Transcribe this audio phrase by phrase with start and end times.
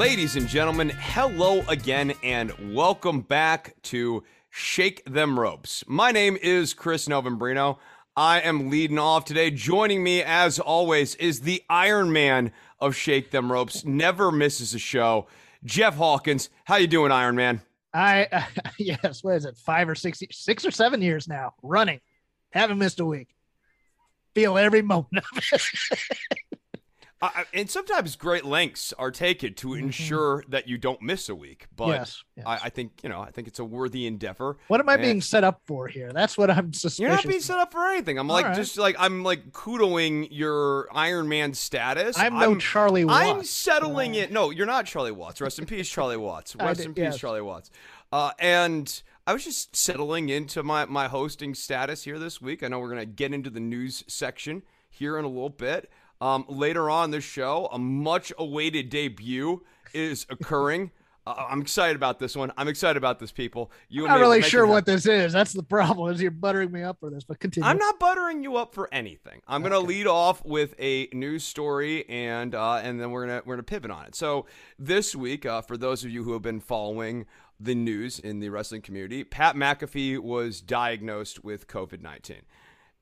[0.00, 5.84] Ladies and gentlemen, hello again and welcome back to Shake Them Ropes.
[5.86, 7.76] My name is Chris Novembrino.
[8.16, 9.50] I am leading off today.
[9.50, 13.84] Joining me, as always, is the Iron Man of Shake Them Ropes.
[13.84, 15.26] Never misses a show.
[15.64, 16.48] Jeff Hawkins.
[16.64, 17.60] How you doing, Iron Man?
[17.92, 18.42] I uh,
[18.78, 19.58] yes, what is it?
[19.58, 22.00] Five or six, six or seven years now running.
[22.52, 23.28] Haven't missed a week.
[24.34, 25.62] Feel every moment of it.
[27.22, 31.66] Uh, and sometimes great lengths are taken to ensure that you don't miss a week.
[31.76, 32.46] But Yes, yes.
[32.46, 34.56] I, I think you know, I think it's a worthy endeavor.
[34.68, 36.12] what am I And- being set up for here?
[36.14, 36.98] That's what I'm suspicious.
[36.98, 38.18] You're not being set up for anything.
[38.18, 38.56] I'm like All right.
[38.56, 42.18] just like I'm like kudoing your Iron Man status.
[42.18, 43.28] I'm no Charlie Watts.
[43.28, 44.32] I'm settling it.
[44.32, 45.40] No, you're not Charlie Watts.
[45.42, 46.56] Rest in peace, Charlie Watts.
[46.56, 47.18] Rest did- in peace, yes.
[47.18, 47.70] Charlie Watts.
[48.12, 52.62] Uh, and I was just settling into my my hosting status here this week.
[52.62, 55.90] I know we're gonna get into the news section here in a little bit.
[56.20, 59.62] Um, later on this show, a much awaited debut
[59.94, 60.90] is occurring.
[61.26, 62.50] Uh, I'm excited about this one.
[62.56, 63.70] I'm excited about this, people.
[63.88, 65.32] You I'm not really sure what this is.
[65.32, 66.12] That's the problem.
[66.12, 67.68] Is you're buttering me up for this, but continue.
[67.68, 69.42] I'm not buttering you up for anything.
[69.46, 73.56] I'm gonna lead off with a news story, and uh, and then we're gonna we're
[73.56, 74.14] gonna pivot on it.
[74.14, 74.46] So
[74.78, 77.26] this week, uh, for those of you who have been following
[77.58, 82.42] the news in the wrestling community, Pat McAfee was diagnosed with COVID nineteen.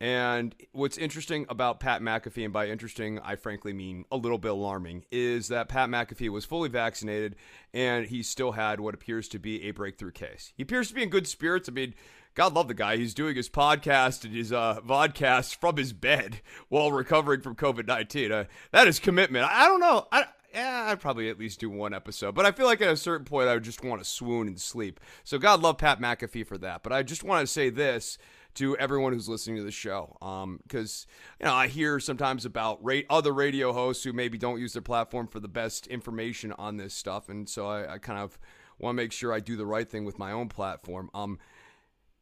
[0.00, 4.52] And what's interesting about Pat McAfee, and by interesting, I frankly mean a little bit
[4.52, 7.34] alarming, is that Pat McAfee was fully vaccinated
[7.74, 10.52] and he still had what appears to be a breakthrough case.
[10.56, 11.68] He appears to be in good spirits.
[11.68, 11.94] I mean,
[12.34, 12.96] God love the guy.
[12.96, 17.88] He's doing his podcast and his uh, vodcast from his bed while recovering from COVID
[17.88, 18.30] 19.
[18.30, 19.46] Uh, that is commitment.
[19.46, 20.06] I, don't know.
[20.12, 22.96] I, yeah, I'd probably at least do one episode, but I feel like at a
[22.96, 25.00] certain point I would just want to swoon and sleep.
[25.24, 26.84] So God love Pat McAfee for that.
[26.84, 28.18] But I just want to say this
[28.58, 30.16] to everyone who's listening to the show,
[30.62, 31.06] because
[31.40, 34.82] you know I hear sometimes about ra- other radio hosts who maybe don't use their
[34.82, 38.38] platform for the best information on this stuff, and so I, I kind of
[38.78, 41.10] want to make sure I do the right thing with my own platform.
[41.14, 41.38] Um,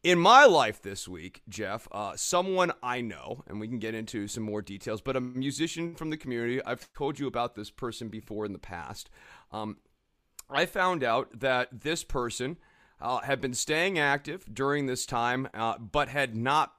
[0.03, 4.27] in my life this week, Jeff, uh, someone I know, and we can get into
[4.27, 6.63] some more details, but a musician from the community.
[6.63, 9.09] I've told you about this person before in the past.
[9.51, 9.77] Um,
[10.49, 12.57] I found out that this person
[12.99, 16.73] uh, had been staying active during this time, uh, but had not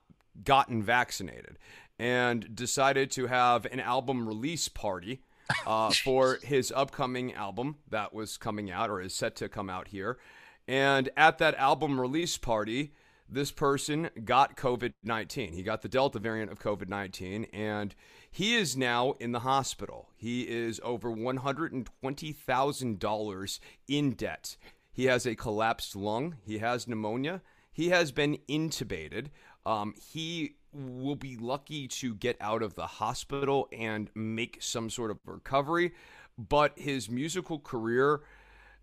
[0.45, 1.59] gotten vaccinated
[1.99, 5.23] and decided to have an album release party
[5.67, 9.89] uh, for his upcoming album that was coming out or is set to come out
[9.89, 10.19] here.
[10.67, 12.93] And at that album release party,
[13.29, 15.53] this person got COVID 19.
[15.53, 17.95] He got the Delta variant of COVID 19, and
[18.31, 20.09] he is now in the hospital.
[20.17, 24.57] He is over $120,000 in debt.
[24.99, 29.29] He has a collapsed lung, he has pneumonia, he has been intubated.
[29.65, 35.13] Um, he will be lucky to get out of the hospital and make some sort
[35.13, 35.93] of recovery,
[36.37, 38.23] but his musical career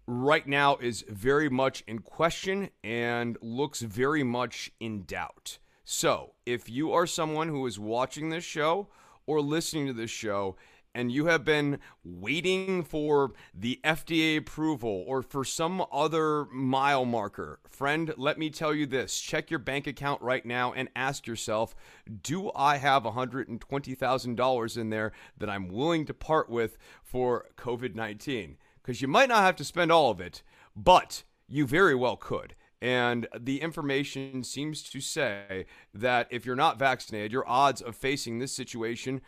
[0.08, 5.58] right now is very much in question and looks very much in doubt.
[5.84, 8.88] So, if you are someone who is watching this show
[9.28, 10.56] or listening to this show
[10.96, 17.60] and you have been waiting for the FDA approval or for some other mile marker,
[17.70, 21.76] friend, let me tell you this check your bank account right now and ask yourself
[22.24, 28.58] do I have $120,000 in there that I'm willing to part with for COVID 19?
[28.82, 30.42] Because you might not have to spend all of it,
[30.76, 32.56] but you very well could.
[32.82, 38.38] And the information seems to say that if you're not vaccinated, your odds of facing
[38.40, 39.22] this situation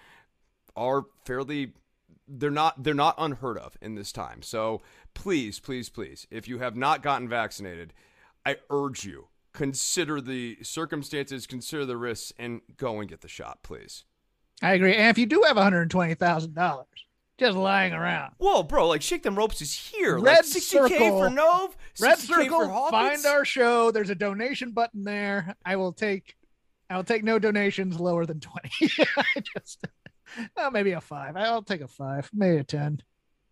[0.78, 1.74] are fairly
[2.28, 4.42] they're not they're not unheard of in this time.
[4.42, 4.82] So
[5.14, 7.94] please, please, please, if you have not gotten vaccinated,
[8.46, 13.64] I urge you consider the circumstances, consider the risks, and go and get the shot,
[13.64, 14.06] please.
[14.62, 14.96] I agree.
[14.96, 16.86] And if you do have $120,000,
[17.40, 18.34] just lying around.
[18.38, 18.88] Whoa, bro!
[18.88, 20.18] Like shake them ropes is here.
[20.20, 21.20] Red like 60k circle.
[21.20, 21.74] for Nove.
[22.00, 23.92] Red Circle, find our show.
[23.92, 25.56] There's a donation button there.
[25.64, 26.36] I will take.
[26.90, 28.72] I will take no donations lower than twenty.
[29.18, 29.86] I just,
[30.58, 31.36] oh, maybe a five.
[31.36, 33.02] I'll take a five, maybe a ten.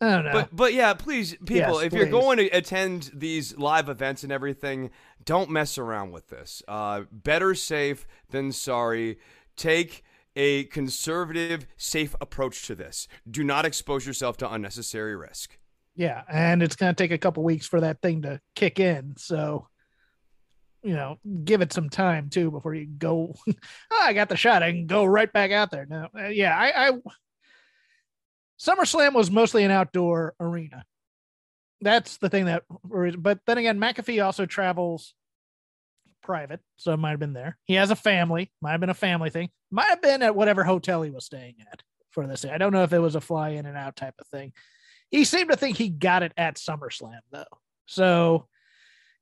[0.02, 0.32] I don't know.
[0.34, 4.32] But but yeah, please, people, Yes, if you're going to attend these live events and
[4.32, 4.92] everything,
[5.24, 6.62] don't mess around with this.
[6.68, 9.18] Uh, better safe than sorry.
[9.56, 10.04] Take
[10.36, 13.08] a conservative, safe approach to this.
[13.30, 15.58] Do not expose yourself to unnecessary risk.
[15.96, 19.16] Yeah, and it's going to take a couple weeks for that thing to kick in.
[19.18, 19.70] So,
[20.86, 23.36] you know, give it some time too before you go.
[23.48, 23.54] oh,
[24.02, 24.64] I got the shot.
[24.64, 25.86] I can go right back out there.
[25.86, 26.92] No, uh, yeah, I, I.
[28.60, 30.86] SummerSlam was mostly an outdoor arena.
[31.82, 32.64] That's the thing that,
[33.18, 35.14] but then again, McAfee also travels
[36.24, 37.58] private, so it might have been there.
[37.66, 40.64] He has a family, might have been a family thing, might have been at whatever
[40.64, 42.46] hotel he was staying at for this.
[42.46, 44.54] I don't know if it was a fly in and out type of thing
[45.10, 47.44] he seemed to think he got it at SummerSlam though.
[47.86, 48.48] So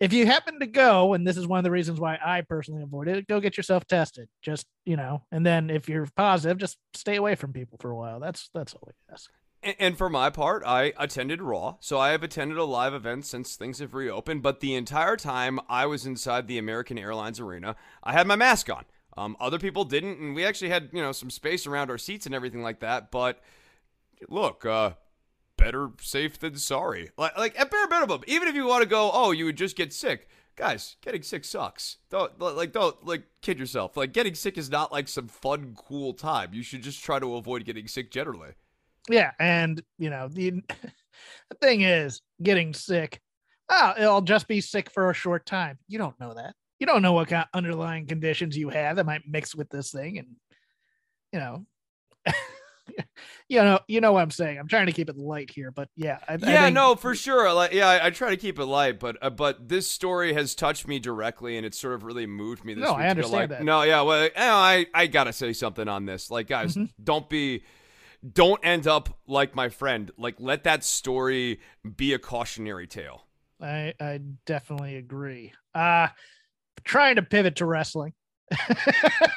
[0.04, 2.84] if you happen to go, and this is one of the reasons why I personally
[2.84, 4.28] avoid it, go get yourself tested.
[4.42, 7.96] Just you know, and then if you're positive, just stay away from people for a
[7.96, 8.20] while.
[8.20, 9.32] That's that's all I ask.
[9.80, 13.56] And, for my part, I attended Raw, so I have attended a live event since
[13.56, 14.42] things have reopened.
[14.44, 18.70] But the entire time I was inside the American Airlines arena, I had my mask
[18.70, 18.84] on.
[19.16, 22.26] Um, other people didn't, and we actually had you know some space around our seats
[22.26, 23.10] and everything like that.
[23.10, 23.40] But
[24.28, 24.92] look, uh,
[25.64, 27.10] better safe than sorry.
[27.18, 29.76] Like, like at bare minimum, even if you want to go, oh, you would just
[29.76, 30.28] get sick.
[30.56, 31.98] Guys, getting sick sucks.
[32.12, 33.98] Don't like don't like kid yourself.
[33.98, 36.54] Like getting sick is not like some fun, cool time.
[36.54, 38.52] You should just try to avoid getting sick generally.
[39.10, 40.52] Yeah, and you know the
[41.50, 43.20] the thing is getting sick.
[43.70, 45.80] Oh, it'll just be sick for a short time.
[45.88, 46.54] You don't know that.
[46.80, 49.92] You don't know what kind of underlying conditions you have that might mix with this
[49.92, 50.28] thing, and
[51.32, 51.66] you know.
[53.50, 54.58] you know, you know what I'm saying.
[54.60, 57.16] I'm trying to keep it light here, but yeah, I, I yeah, think- no, for
[57.16, 57.52] sure.
[57.54, 60.56] Like, yeah, I, I try to keep it light, but uh, but this story has
[60.56, 62.74] touched me directly, and it sort of really moved me.
[62.74, 63.64] This No, week I understand like, that.
[63.64, 66.30] No, yeah, well, you know, I I gotta say something on this.
[66.32, 66.86] Like, guys, Mm-hmm.
[67.04, 67.64] don't be.
[68.32, 70.10] Don't end up like my friend.
[70.18, 71.60] Like, let that story
[71.98, 73.26] be a cautionary tale.
[73.62, 75.52] I I definitely agree.
[75.76, 76.08] Uh
[76.86, 78.14] trying to pivot to wrestling.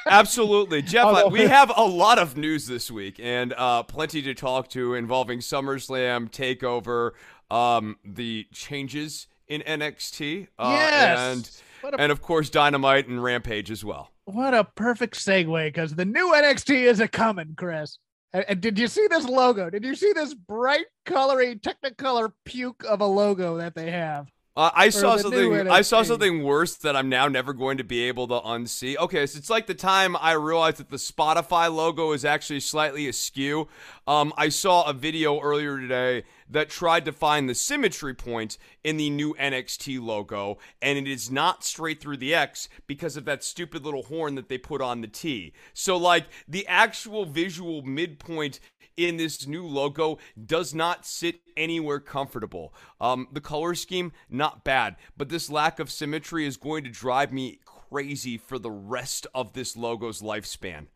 [0.06, 1.04] Absolutely, Jeff.
[1.04, 4.94] Although- we have a lot of news this week, and uh, plenty to talk to
[4.94, 7.12] involving SummerSlam, Takeover,
[7.50, 11.62] um, the changes in NXT, uh, yes.
[11.84, 14.10] and a and of course Dynamite and Rampage as well.
[14.24, 17.98] what a perfect segue because the new NXT is a coming, Chris.
[18.32, 19.70] And, and did you see this logo?
[19.70, 24.28] Did you see this bright colory Technicolor puke of a logo that they have?
[24.56, 25.68] Uh, I saw something.
[25.68, 28.96] I saw something worse that I'm now never going to be able to unsee.
[28.96, 33.06] Okay, so it's like the time I realized that the Spotify logo is actually slightly
[33.06, 33.68] askew.
[34.06, 38.96] Um, I saw a video earlier today that tried to find the symmetry point in
[38.96, 43.44] the new NXT logo, and it is not straight through the X because of that
[43.44, 45.52] stupid little horn that they put on the T.
[45.74, 48.60] So, like, the actual visual midpoint
[48.96, 52.74] in this new logo does not sit anywhere comfortable.
[53.00, 57.32] Um, the color scheme, not bad, but this lack of symmetry is going to drive
[57.32, 60.86] me crazy for the rest of this logo's lifespan.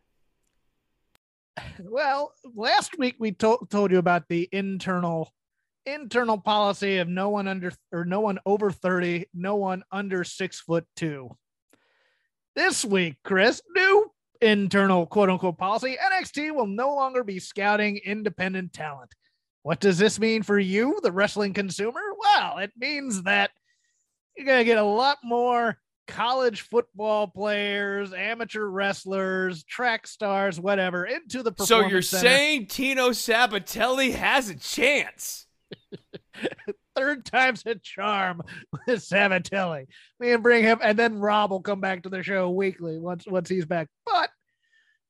[1.83, 5.31] Well, last week we to- told you about the internal
[5.85, 10.61] internal policy of no one under or no one over 30, no one under six
[10.61, 11.37] foot two.
[12.55, 14.11] This week, Chris, new
[14.41, 19.15] internal quote unquote policy NXT will no longer be scouting independent talent.
[19.63, 22.01] What does this mean for you, the wrestling consumer?
[22.19, 23.51] Well, it means that
[24.37, 31.05] you're going to get a lot more college football players, amateur wrestlers, track stars, whatever,
[31.05, 31.87] into the performance.
[31.87, 32.23] So you're center.
[32.29, 35.47] saying Tino Sabatelli has a chance?
[36.95, 38.43] third time's a charm
[38.73, 39.87] with Sabatelli.
[40.19, 43.27] We can bring him, and then Rob will come back to the show weekly once
[43.27, 43.89] once he's back.
[44.07, 44.31] But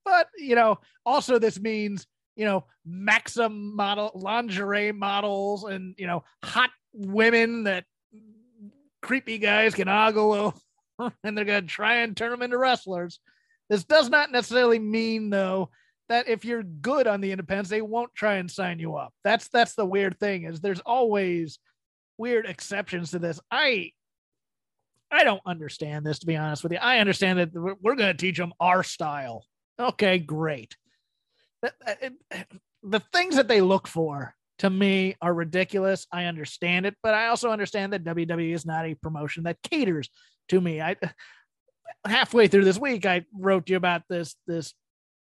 [0.05, 2.07] but you know, also this means
[2.37, 7.85] you know Maxim model lingerie models and you know hot women that
[9.03, 10.33] creepy guys can ogle
[10.99, 13.21] over, and they're gonna try and turn them into wrestlers.
[13.69, 15.71] This does not necessarily mean though
[16.11, 19.15] that if you're good on the independents, they won't try and sign you up.
[19.23, 21.59] That's that's the weird thing is there's always
[22.21, 23.41] weird exceptions to this.
[23.51, 23.91] I
[25.11, 26.79] I don't understand this to be honest with you.
[26.79, 29.45] I understand that we're, going to teach them our style.
[29.79, 30.77] Okay, great.
[31.63, 32.13] It-
[32.83, 36.07] The things that they look for to me are ridiculous.
[36.13, 40.09] I understand it, but I also understand that WWE is not a promotion that caters
[40.49, 40.81] to me.
[40.81, 40.97] I
[42.07, 44.73] halfway through this week, I wrote you about this this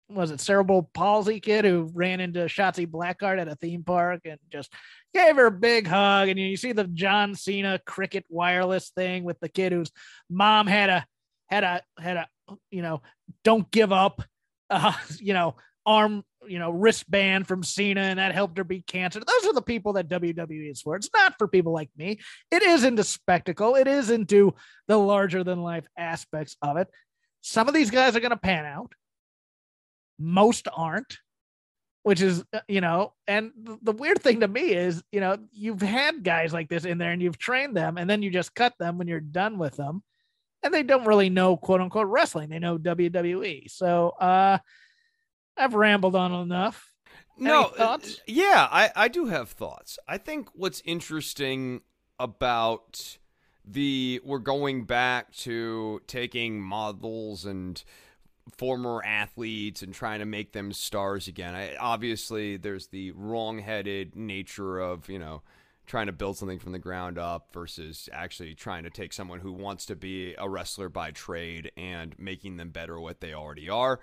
[0.10, 4.40] was it cerebral palsy kid who ran into Shotzi Blackheart at a theme park and
[4.52, 4.74] just
[5.14, 6.30] gave her a big hug.
[6.30, 9.92] And you see the John Cena cricket wireless thing with the kid whose
[10.30, 11.06] mom had a
[11.48, 12.28] had a had a
[12.72, 13.02] you know
[13.44, 14.24] don't give up
[14.70, 19.20] uh you know arm you know wristband from Cena and that helped her beat cancer.
[19.20, 20.96] Those are the people that WWE is for.
[20.96, 22.20] It's not for people like me.
[22.50, 23.76] It is into spectacle.
[23.76, 24.56] It is into
[24.88, 26.88] the larger than life aspects of it.
[27.42, 28.92] Some of these guys are going to pan out.
[30.20, 31.18] Most aren't
[32.04, 35.82] which is uh, you know and the weird thing to me is you know you've
[35.82, 38.74] had guys like this in there and you've trained them and then you just cut
[38.80, 40.02] them when you're done with them
[40.64, 42.50] and they don't really know quote unquote wrestling.
[42.50, 44.58] They know wwe so uh
[45.58, 46.92] i've rambled on enough.
[47.38, 47.98] No uh,
[48.28, 50.00] yeah i i do have thoughts.
[50.08, 51.82] I think what's interesting
[52.18, 53.18] about
[53.66, 57.84] the we're going back to taking models and
[58.58, 61.56] former athletes and trying to make them stars again.
[61.56, 65.42] I, obviously, there's the wrong-headed nature of you know
[65.86, 69.52] trying to build something from the ground up versus actually trying to take someone who
[69.52, 74.00] wants to be a wrestler by trade and making them better what they already are.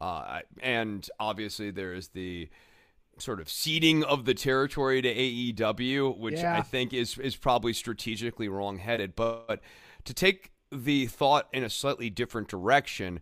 [0.00, 2.48] Uh, and obviously, there is the
[3.18, 6.56] sort of ceding of the territory to AEW, which yeah.
[6.56, 9.14] I think is is probably strategically wrong-headed.
[9.16, 9.60] But
[10.04, 13.20] to take the thought in a slightly different direction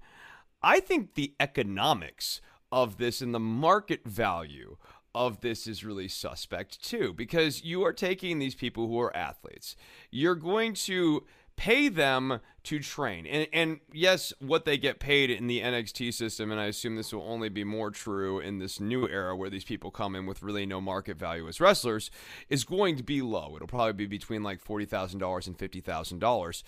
[0.66, 2.40] I think the economics
[2.72, 4.78] of this and the market value
[5.14, 9.76] of this is really suspect too, because you are taking these people who are athletes.
[10.10, 13.28] You're going to pay them to train.
[13.28, 17.12] And, and yes, what they get paid in the NXT system, and I assume this
[17.12, 20.42] will only be more true in this new era where these people come in with
[20.42, 22.10] really no market value as wrestlers,
[22.48, 23.54] is going to be low.
[23.54, 26.62] It'll probably be between like $40,000 and $50,000.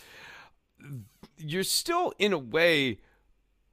[1.36, 3.00] You're still, in a way,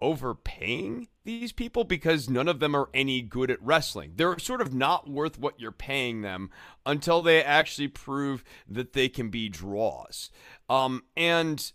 [0.06, 4.14] overpaying these people because none of them are any good at wrestling.
[4.16, 6.52] They're sort of not worth what you're paying them
[6.86, 10.30] until they actually prove that they can be draws.
[10.70, 11.72] Um, and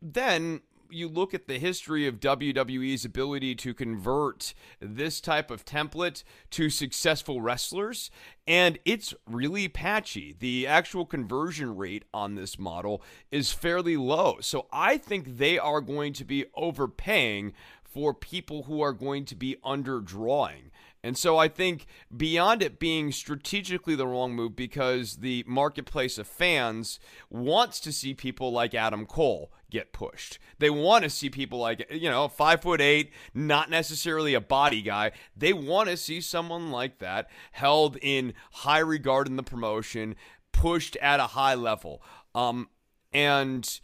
[0.00, 0.60] then
[0.92, 6.70] you look at the history of WWE's ability to convert this type of template to
[6.70, 8.10] successful wrestlers,
[8.46, 10.34] and it's really patchy.
[10.38, 14.38] The actual conversion rate on this model is fairly low.
[14.40, 19.36] So I think they are going to be overpaying for people who are going to
[19.36, 20.70] be underdrawing.
[21.04, 26.28] And so I think beyond it being strategically the wrong move because the marketplace of
[26.28, 30.38] fans wants to see people like Adam Cole get pushed.
[30.60, 34.80] They want to see people like, you know, five foot eight, not necessarily a body
[34.80, 35.10] guy.
[35.36, 40.14] They want to see someone like that held in high regard in the promotion,
[40.52, 42.00] pushed at a high level.
[42.34, 42.68] Um,
[43.12, 43.80] and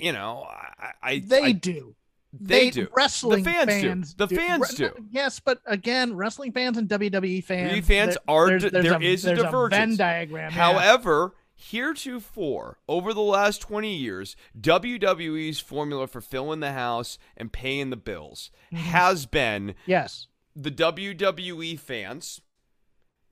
[0.00, 1.94] you know, I, I they I, do.
[2.32, 2.88] They, they do.
[2.96, 4.26] Wrestling the fans, fans do.
[4.26, 4.36] The do.
[4.36, 4.90] fans do.
[5.10, 7.72] Yes, but again, wrestling fans and WWE fans.
[7.72, 8.46] WWE fans there, are.
[8.46, 9.74] there's, there's there a, is a divergence.
[9.74, 10.52] A Venn diagram.
[10.52, 17.90] However, heretofore, over the last 20 years, WWE's formula for filling the house and paying
[17.90, 18.76] the bills mm-hmm.
[18.76, 22.40] has been yes the WWE fans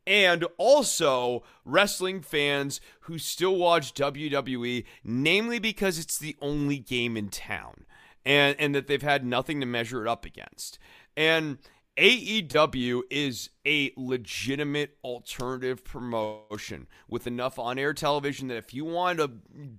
[0.07, 7.28] and also wrestling fans who still watch WWE, namely because it's the only game in
[7.28, 7.85] town
[8.28, 10.78] and and that they've had nothing to measure it up against.
[11.16, 11.58] And
[11.97, 19.18] AEW is a legitimate alternative promotion with enough on air television that if you want
[19.18, 19.28] to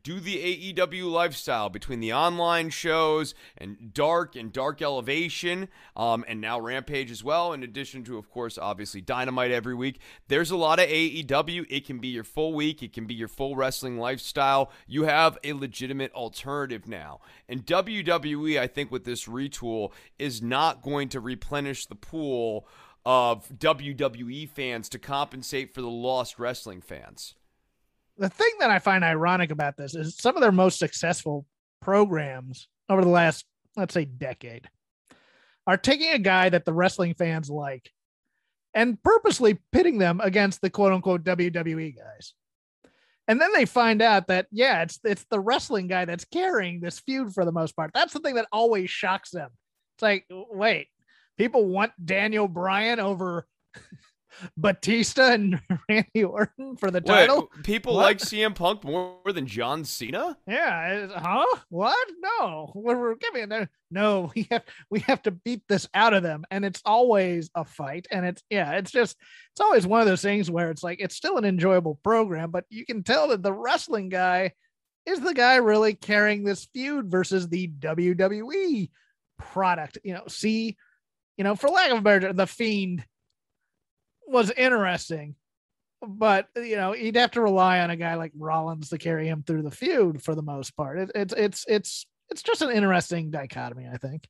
[0.03, 6.39] do the AEW lifestyle between the online shows and Dark and Dark Elevation, um, and
[6.39, 10.57] now Rampage as well, in addition to, of course, obviously Dynamite every week, there's a
[10.57, 11.65] lot of AEW.
[11.67, 14.71] It can be your full week, it can be your full wrestling lifestyle.
[14.85, 17.21] You have a legitimate alternative now.
[17.47, 22.67] And WWE, I think, with this retool, is not going to replenish the pool
[23.09, 27.33] of WWE fans to compensate for the lost wrestling fans.
[28.19, 31.47] The thing that I find ironic about this is some of their most successful
[31.81, 34.69] programs over the last, let's say, decade
[35.65, 37.89] are taking a guy that the wrestling fans like
[38.75, 42.35] and purposely pitting them against the quote unquote WWE guys.
[43.27, 46.99] And then they find out that yeah, it's it's the wrestling guy that's carrying this
[46.99, 47.89] feud for the most part.
[47.95, 49.49] That's the thing that always shocks them.
[49.95, 50.89] It's like, wait,
[51.39, 53.47] people want Daniel Bryan over
[54.57, 57.49] Batista and Randy Orton for the title.
[57.55, 58.03] Wait, people what?
[58.03, 60.37] like CM Punk more than John Cena?
[60.45, 61.45] Yeah, huh?
[61.69, 62.07] What?
[62.19, 63.69] No, we're, giving them.
[63.89, 67.65] No, we have we have to beat this out of them, and it's always a
[67.65, 68.05] fight.
[68.11, 69.17] And it's yeah, it's just
[69.53, 72.65] it's always one of those things where it's like it's still an enjoyable program, but
[72.69, 74.51] you can tell that the wrestling guy
[75.05, 78.89] is the guy really carrying this feud versus the WWE
[79.37, 79.97] product.
[80.03, 80.77] You know, see
[81.39, 83.05] you know, for lack of a better the fiend
[84.27, 85.35] was interesting,
[86.05, 89.43] but you know, he'd have to rely on a guy like Rollins to carry him
[89.47, 90.99] through the feud for the most part.
[90.99, 94.27] It, it's it's it's it's just an interesting dichotomy, I think.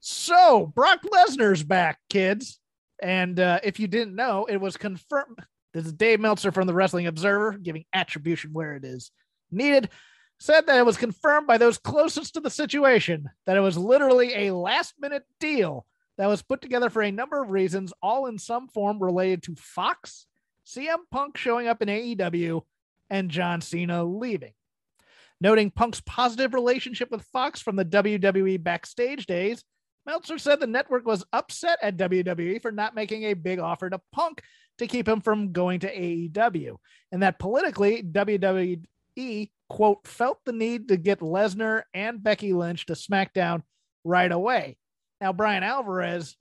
[0.00, 2.58] So Brock Lesnar's back, kids.
[3.00, 5.38] And uh, if you didn't know, it was confirmed.
[5.72, 9.12] This is Dave Meltzer from the Wrestling Observer giving attribution where it is
[9.52, 9.88] needed.
[10.38, 14.34] Said that it was confirmed by those closest to the situation that it was literally
[14.34, 15.86] a last minute deal
[16.18, 19.54] that was put together for a number of reasons, all in some form related to
[19.56, 20.26] Fox,
[20.66, 22.62] CM Punk showing up in AEW,
[23.08, 24.52] and John Cena leaving.
[25.40, 29.64] Noting Punk's positive relationship with Fox from the WWE backstage days,
[30.06, 34.00] Meltzer said the network was upset at WWE for not making a big offer to
[34.12, 34.40] Punk
[34.78, 36.76] to keep him from going to AEW,
[37.10, 38.84] and that politically, WWE,
[39.68, 43.62] quote, felt the need to get Lesnar and Becky Lynch to SmackDown
[44.04, 44.76] right away.
[45.20, 46.36] Now, Bryan Alvarez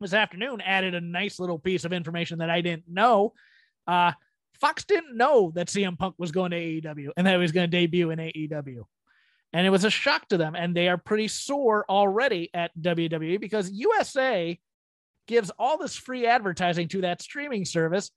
[0.00, 3.32] this afternoon added a nice little piece of information that I didn't know.
[3.86, 4.12] Uh,
[4.60, 7.70] Fox didn't know that CM Punk was going to AEW and that he was going
[7.70, 8.84] to debut in AEW.
[9.52, 10.54] And it was a shock to them.
[10.54, 14.58] And they are pretty sore already at WWE because USA
[15.26, 18.10] gives all this free advertising to that streaming service,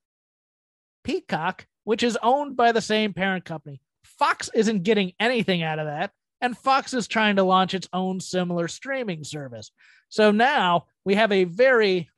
[1.04, 3.80] Peacock, which is owned by the same parent company.
[4.04, 6.12] Fox isn't getting anything out of that.
[6.42, 9.72] And Fox is trying to launch its own similar streaming service.
[10.10, 12.10] So now we have a very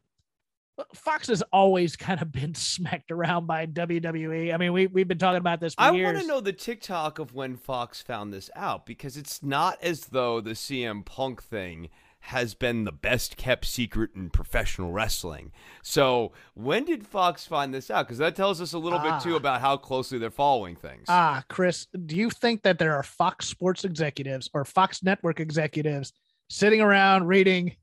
[0.95, 4.51] Fox has always kind of been smacked around by WWE.
[4.51, 7.19] I mean, we we've been talking about this for I want to know the TikTok
[7.19, 11.89] of when Fox found this out because it's not as though the CM Punk thing
[12.23, 15.51] has been the best kept secret in professional wrestling.
[15.81, 18.05] So, when did Fox find this out?
[18.05, 19.37] Because that tells us a little bit too Ah.
[19.37, 21.05] about how closely they're following things.
[21.07, 26.13] Ah, Chris, do you think that there are Fox Sports executives or Fox Network executives
[26.49, 27.75] sitting around reading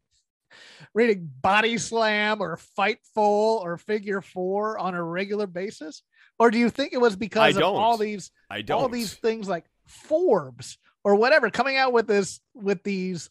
[0.94, 6.02] reading Body Slam or Fightful or Figure 4 on a regular basis?
[6.38, 8.80] Or do you think it was because of all these I don't.
[8.82, 13.28] all these things like Forbes or whatever coming out with this with these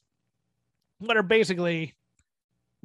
[1.00, 1.94] what are basically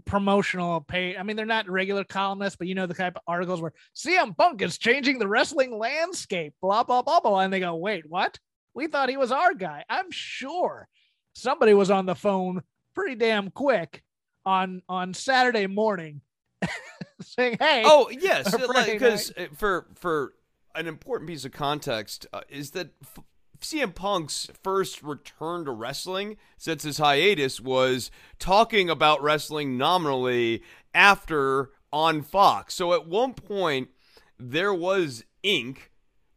[0.04, 1.16] promotional pay.
[1.16, 4.36] I mean, they're not regular columnists, but you know the type of articles where CM
[4.36, 8.38] Punk is changing the wrestling landscape, blah blah blah blah, and they go, "Wait, what?
[8.74, 10.88] We thought he was our guy." I'm sure
[11.34, 12.62] somebody was on the phone
[12.94, 14.02] pretty damn quick
[14.44, 16.22] on on Saturday morning
[17.22, 20.34] saying, "Hey, Oh yes, Or Friday because for for
[20.74, 23.24] an important piece of context uh, is that F-
[23.60, 30.62] CM Punk's first return to wrestling since his hiatus was talking about wrestling nominally
[30.94, 32.74] after on Fox.
[32.74, 33.90] So at one point
[34.38, 35.90] there was ink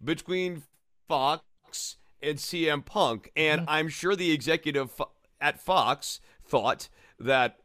[0.04, 0.64] between
[1.08, 3.70] Fox and CM Punk, and mm-hmm.
[3.70, 5.02] I'm sure the executive
[5.40, 7.60] at Fox thought that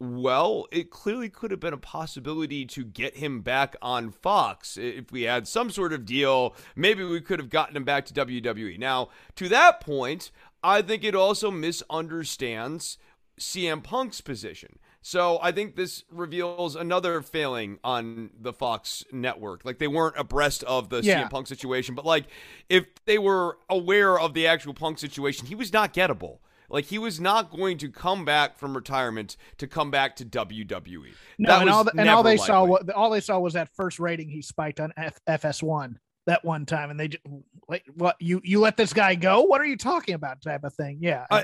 [0.00, 4.78] well, it clearly could have been a possibility to get him back on Fox.
[4.78, 8.14] If we had some sort of deal, maybe we could have gotten him back to
[8.14, 8.78] WWE.
[8.78, 10.30] Now, to that point,
[10.62, 12.96] I think it also misunderstands
[13.38, 14.78] CM Punk's position.
[15.02, 19.64] So I think this reveals another failing on the Fox network.
[19.64, 21.24] Like they weren't abreast of the Yeah.
[21.24, 22.26] CM Punk situation, but like
[22.68, 26.38] if they were aware of the actual Punk situation, he was not gettable.
[26.70, 31.12] Like he was not going to come back from retirement to come back to WWE.
[31.38, 32.70] No, That and all the, and all they saw likely.
[32.70, 36.66] what all they saw was that first rating he spiked on F, FS1 that one
[36.66, 37.24] time, and they just
[37.68, 39.42] wait, what you you let this guy go?
[39.42, 40.42] What are you talking about?
[40.42, 40.98] Type of thing.
[41.00, 41.26] Yeah.
[41.30, 41.42] Uh,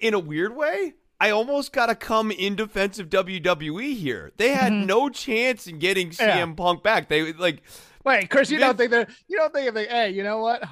[0.00, 4.32] in a weird way, I almost got to come in defense of WWE here.
[4.36, 6.50] They had no chance in getting CM Mm-hmm.
[6.50, 6.54] Yeah.
[6.56, 7.08] Punk back.
[7.08, 7.62] They like
[8.04, 10.62] wait, Chris, you don't think that you don't think of the hey, you know what?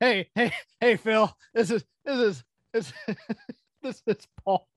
[0.00, 2.92] Hey, hey, hey, Phil, this is this is this
[3.82, 4.68] this is Paul.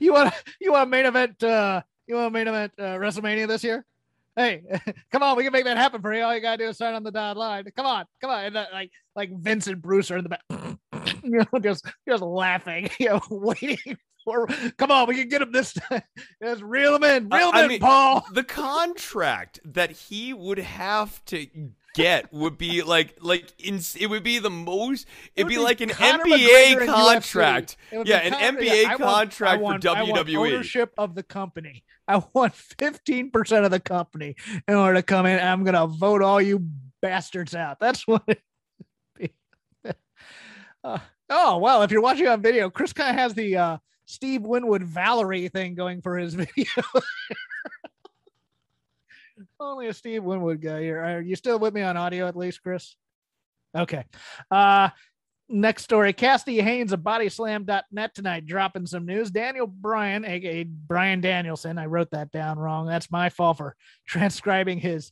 [0.00, 1.42] you want you want a main event?
[1.42, 3.84] uh You want a main event uh, WrestleMania this year?
[4.36, 4.62] Hey,
[5.12, 6.22] come on, we can make that happen for you.
[6.22, 7.64] All you gotta do is sign on the dotted line.
[7.76, 10.42] Come on, come on, and uh, like like Vince and Bruce are in the back,
[11.24, 14.46] you know, just just laughing, you know, waiting for.
[14.76, 16.02] Come on, we can get him this time.
[16.42, 18.24] Just reel him in, reel him I in, mean, Paul.
[18.32, 21.46] the contract that he would have to
[21.98, 25.56] get would be like like in, it would be the most It it'd would be
[25.56, 27.76] be like an Conor NBA contract.
[27.92, 30.36] Yeah, an Conor- NBA want- contract I for want- I want WWE.
[30.54, 31.84] ownership of the company.
[32.06, 34.34] I want 15% of the company
[34.66, 35.38] in order to come in.
[35.38, 36.66] I'm going to vote all you
[37.02, 37.78] bastards out.
[37.80, 38.40] That's what it
[39.18, 39.32] be.
[40.84, 44.42] Uh, oh, well, if you're watching on video, Chris kind of has the uh, Steve
[44.42, 46.64] Winwood Valerie thing going for his video.
[49.60, 51.02] Only a Steve Winwood guy here.
[51.02, 52.94] Are you still with me on audio at least, Chris?
[53.76, 54.04] Okay.
[54.50, 54.90] Uh
[55.48, 59.30] next story Cassidy Haynes of bodyslam.net tonight dropping some news.
[59.30, 62.86] Daniel Bryan, aka Bryan Danielson, I wrote that down wrong.
[62.86, 63.74] That's my fault for
[64.06, 65.10] transcribing his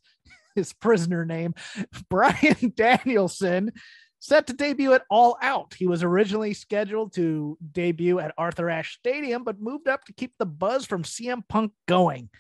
[0.55, 1.55] his prisoner name.
[2.09, 3.73] Bryan Danielson
[4.21, 5.75] set to debut at All Out.
[5.75, 10.33] He was originally scheduled to debut at Arthur Ashe Stadium, but moved up to keep
[10.39, 12.31] the buzz from CM Punk going.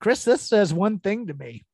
[0.00, 1.64] Chris, this says one thing to me.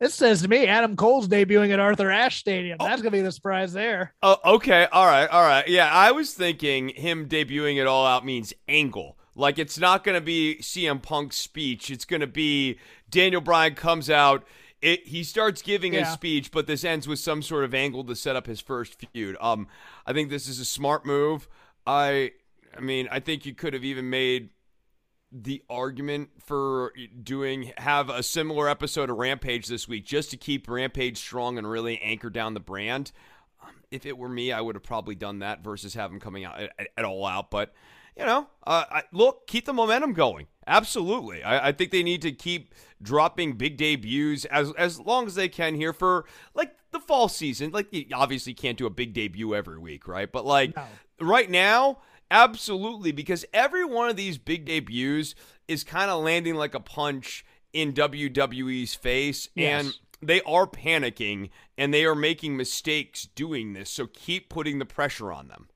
[0.00, 2.76] This says to me Adam Cole's debuting at Arthur Ashe Stadium.
[2.78, 4.14] That's gonna be the surprise there.
[4.22, 4.86] Oh, okay.
[4.92, 5.26] All right.
[5.28, 5.66] All right.
[5.68, 9.16] Yeah, I was thinking him debuting it all out means angle.
[9.34, 11.90] Like it's not gonna be CM Punk's speech.
[11.90, 14.44] It's gonna be Daniel Bryan comes out.
[14.82, 16.00] It, he starts giving Yeah.
[16.04, 18.96] his speech, but this ends with some sort of angle to set up his first
[19.12, 19.36] feud.
[19.40, 19.66] Um,
[20.04, 21.48] I think this is a smart move.
[21.86, 22.32] I,
[22.76, 24.50] I mean, I think you could have even made
[25.42, 30.68] the argument for doing have a similar episode of Rampage this week just to keep
[30.68, 33.12] Rampage strong and really anchor down the brand.
[33.62, 36.44] Um, if it were me, I would have probably done that versus have him coming
[36.44, 37.50] out at, at all out.
[37.50, 37.74] But
[38.16, 40.46] you know, uh, I, look, keep the momentum going.
[40.66, 45.34] Absolutely, I, I think they need to keep dropping big debuts as as long as
[45.34, 47.72] they can here for like the fall season.
[47.72, 50.30] Like you obviously can't do a big debut every week, right?
[50.32, 50.86] But like No.
[51.20, 51.98] right now,
[52.30, 55.34] absolutely, because every one of these big debuts
[55.68, 61.92] is kind of landing like a punch in WWE's face, and they are panicking and
[61.92, 63.90] they are making mistakes doing this.
[63.90, 65.68] So keep putting the pressure on them.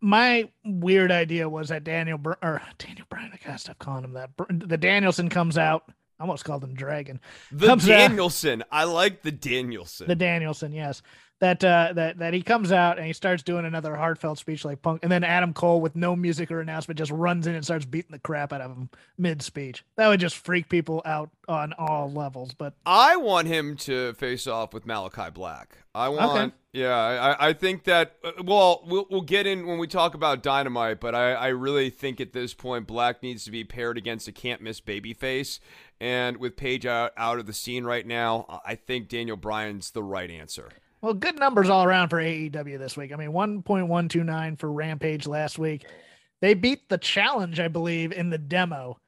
[0.00, 3.30] My weird idea was that Daniel Br- or Daniel Bryan.
[3.32, 4.36] I gotta stop calling him that.
[4.36, 5.84] Br- The Danielson comes out.
[6.18, 7.20] I almost called him Dragon.
[7.50, 10.06] The Comes out- Danielson, I like the Danielson.
[10.08, 11.02] the Danielson, yes.
[11.42, 14.80] That uh that that he comes out and he starts doing another heartfelt speech like
[14.80, 17.84] punk and then Adam Cole with no music or announcement just runs in and starts
[17.84, 19.84] beating the crap out of him mid speech.
[19.96, 22.54] That would just freak people out on all levels.
[22.54, 25.78] But I want him to face off with Malakai Black.
[25.94, 28.16] I want, yeah, I, I think that.
[28.24, 31.90] uh, Well, we'll we'll get in when we talk about Dynamite, but I, I really
[31.90, 35.58] think at this point Black needs to be paired against a can't miss babyface,
[36.00, 40.02] and with Paige out, out of the scene right now, I think Daniel Bryan's the
[40.02, 40.70] right answer.
[41.02, 43.12] Well, good numbers all around for AEW this week.
[43.12, 45.84] I mean, 1.129 for Rampage last week.
[46.40, 48.98] They beat the challenge, I believe, in the demo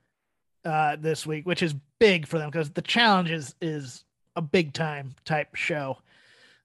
[0.65, 4.05] uh this week, which is big for them because the challenge is is
[4.37, 5.99] a big time type show.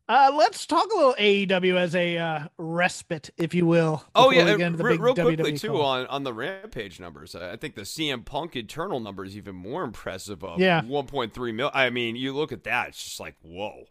[0.08, 4.04] Uh, let's talk a little AEW as a uh, respite, if you will.
[4.16, 5.82] Oh yeah, the re- big real quickly WWE too call.
[5.84, 7.36] on on the Rampage numbers.
[7.36, 10.44] I think the CM Punk internal number is even more impressive.
[10.44, 10.82] Of Yeah.
[10.82, 11.70] 1.3 mil.
[11.76, 13.86] I mean, you look at that, it's just like whoa.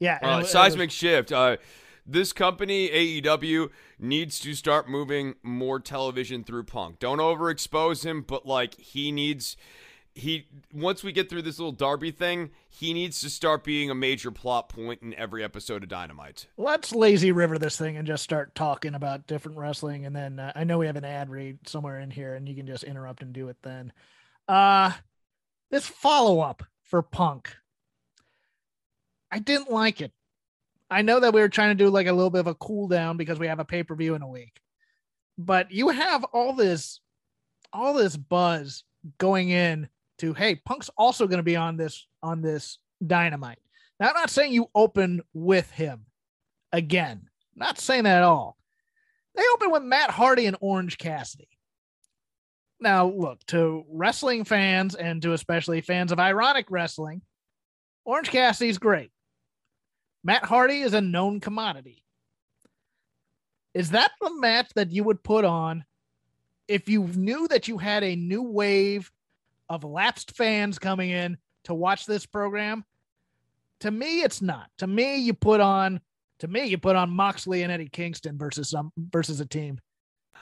[0.00, 1.32] Yeah, Uh, it was- seismic shift.
[1.32, 1.56] Uh,
[2.06, 6.98] this company, AEW, needs to start moving more television through Punk.
[6.98, 9.56] Don't overexpose him, but like he needs.
[10.14, 13.94] He once we get through this little Darby thing, he needs to start being a
[13.94, 16.46] major plot point in every episode of Dynamite.
[16.56, 20.50] let's lazy river this thing and just start talking about different wrestling and then uh,
[20.56, 23.22] i know we have an ad read somewhere in here and you can just interrupt
[23.22, 23.92] and do it then
[24.48, 24.90] uh
[25.70, 27.56] this follow-up for punk
[29.30, 30.12] i didn't like it
[30.90, 32.88] i know that we were trying to do like a little bit of a cool
[32.88, 34.60] down because we have a pay-per-view in a week
[35.36, 37.00] but you have all this
[37.72, 38.84] all this buzz
[39.18, 39.88] going in
[40.18, 43.58] to hey punk's also going to be on this on this dynamite
[44.00, 46.06] now i'm not saying you open with him
[46.72, 47.28] again.
[47.54, 48.56] Not saying that at all.
[49.34, 51.48] They open with Matt Hardy and Orange Cassidy.
[52.80, 57.22] Now, look, to wrestling fans and to especially fans of ironic wrestling,
[58.04, 59.10] Orange Cassidy's great.
[60.24, 62.04] Matt Hardy is a known commodity.
[63.74, 65.84] Is that the match that you would put on
[66.66, 69.10] if you knew that you had a new wave
[69.68, 72.84] of lapsed fans coming in to watch this program?
[73.80, 74.70] To me, it's not.
[74.78, 76.00] To me, you put on
[76.40, 79.80] to me, you put on Moxley and Eddie Kingston versus some versus a team.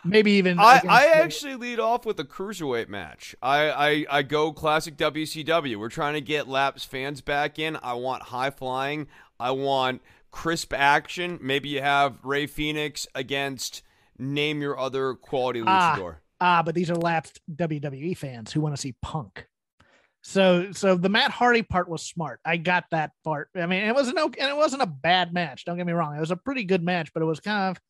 [0.05, 3.35] Maybe even I, I actually lead off with a cruiserweight match.
[3.43, 5.77] I, I, I go classic WCW.
[5.77, 7.79] We're trying to get Laps fans back in.
[7.83, 9.09] I want high flying.
[9.39, 11.39] I want crisp action.
[11.43, 13.83] Maybe you have Rey Fénix against
[14.19, 15.95] name your other quality Ah.
[15.97, 16.17] luchador.
[16.41, 19.47] ah, but these are lapsed WWE fans who want to see Punk.
[20.23, 22.41] So so the Matt Hardy part was smart.
[22.45, 23.49] I got that part.
[23.55, 25.65] I mean, it wasn't okay, and it wasn't a bad match.
[25.65, 26.17] Don't get me wrong.
[26.17, 27.83] It was a pretty good match, but it was kind of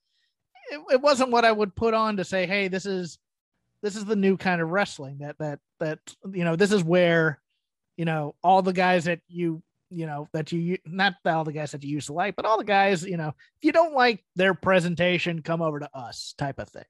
[0.71, 3.19] it, it wasn't what I would put on to say, hey, this is
[3.83, 5.99] this is the new kind of wrestling that that that
[6.33, 7.41] you know, this is where
[7.97, 11.72] you know all the guys that you you know that you not all the guys
[11.72, 14.25] that you used to like, but all the guys, you know, if you don't like
[14.35, 16.85] their presentation, come over to us type of thing.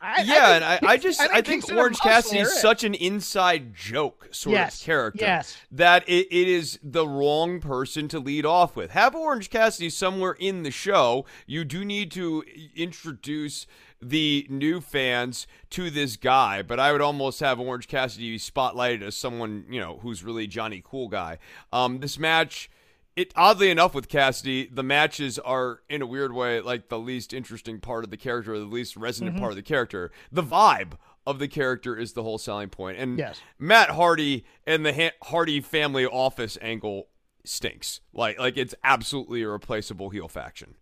[0.00, 2.92] I, yeah, I and I, I just I think, Kingston Orange Cassidy is such an
[2.92, 5.56] inside joke sort Yes, of character yes.
[5.70, 8.90] that it, it is the wrong person to lead off with.
[8.90, 11.24] Have Orange Cassidy somewhere in the show.
[11.46, 12.44] You do need to
[12.76, 13.66] introduce
[14.00, 19.16] the new fans to this guy, but I would almost have Orange Cassidy spotlighted as
[19.16, 21.38] someone, you know, who's really Johnny Cool Guy.
[21.72, 22.70] Um, this match
[23.16, 27.32] it oddly enough with Cassidy, the matches are in a weird way like the least
[27.32, 29.40] interesting part of the character, or the least resonant Mm-hmm.
[29.40, 30.10] part of the character.
[30.32, 30.94] The vibe
[31.26, 32.98] of the character is the whole selling point.
[32.98, 33.40] And Yes.
[33.58, 37.06] Matt Hardy and the ha- Hardy family office angle
[37.44, 38.00] stinks.
[38.12, 40.74] Like like it's absolutely a replaceable heel faction.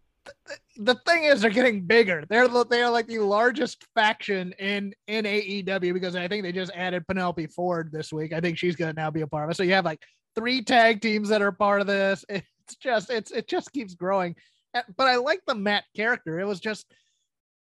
[0.76, 2.24] The thing is they're getting bigger.
[2.28, 6.52] They're the- they are like the largest faction in in AEW because I think they
[6.52, 8.32] just added Penelope Ford this week.
[8.32, 9.56] I think she's gonna now be a part of it.
[9.56, 10.02] So you have like
[10.34, 12.24] three tag teams that are part of this.
[12.64, 14.36] It's just it's it just keeps growing.
[14.72, 16.38] But I like the Matt character.
[16.38, 16.86] It was just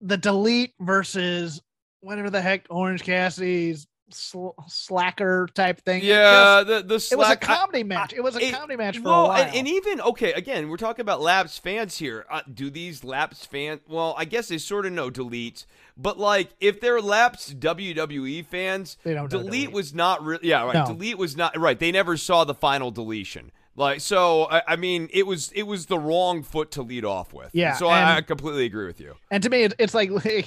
[0.00, 1.62] the delete versus
[2.00, 6.02] whatever the heck Orange Cassidy's sl- slacker type thing.
[6.04, 7.48] Yeah, the the just- it was a slack.
[7.48, 8.12] I- comedy match.
[8.12, 9.42] It was a it- comedy match for well, a while.
[9.42, 12.26] And, and even okay, again, we're talking about Labs fans here.
[12.30, 13.80] Uh, do these Labs fans?
[13.88, 15.66] Well, I guess they sort of know Delete,
[15.96, 19.72] but like if they're Labs WWE fans, They don't Delete, Delete.
[19.72, 20.48] was not really.
[20.48, 20.74] Yeah, right.
[20.74, 20.86] No.
[20.86, 21.78] Delete was not right.
[21.78, 23.52] They never saw the final deletion.
[23.76, 27.32] Like so, I, I mean, it was it was the wrong foot to lead off
[27.32, 27.50] with.
[27.52, 29.14] Yeah, So I, I completely agree with you.
[29.30, 30.46] And to me, it, it's like we,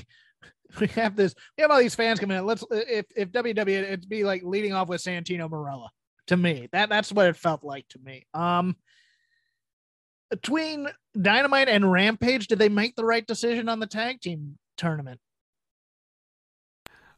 [0.80, 2.46] we have this, we have all these fans coming in.
[2.46, 5.90] Let's if if WWE, it'd be like leading off with Santino Marella.
[6.28, 8.26] To me, that that's what it felt like to me.
[8.34, 8.76] Um,
[10.30, 10.88] between
[11.20, 15.20] Dynamite and Rampage, did they make the right decision on the tag team tournament?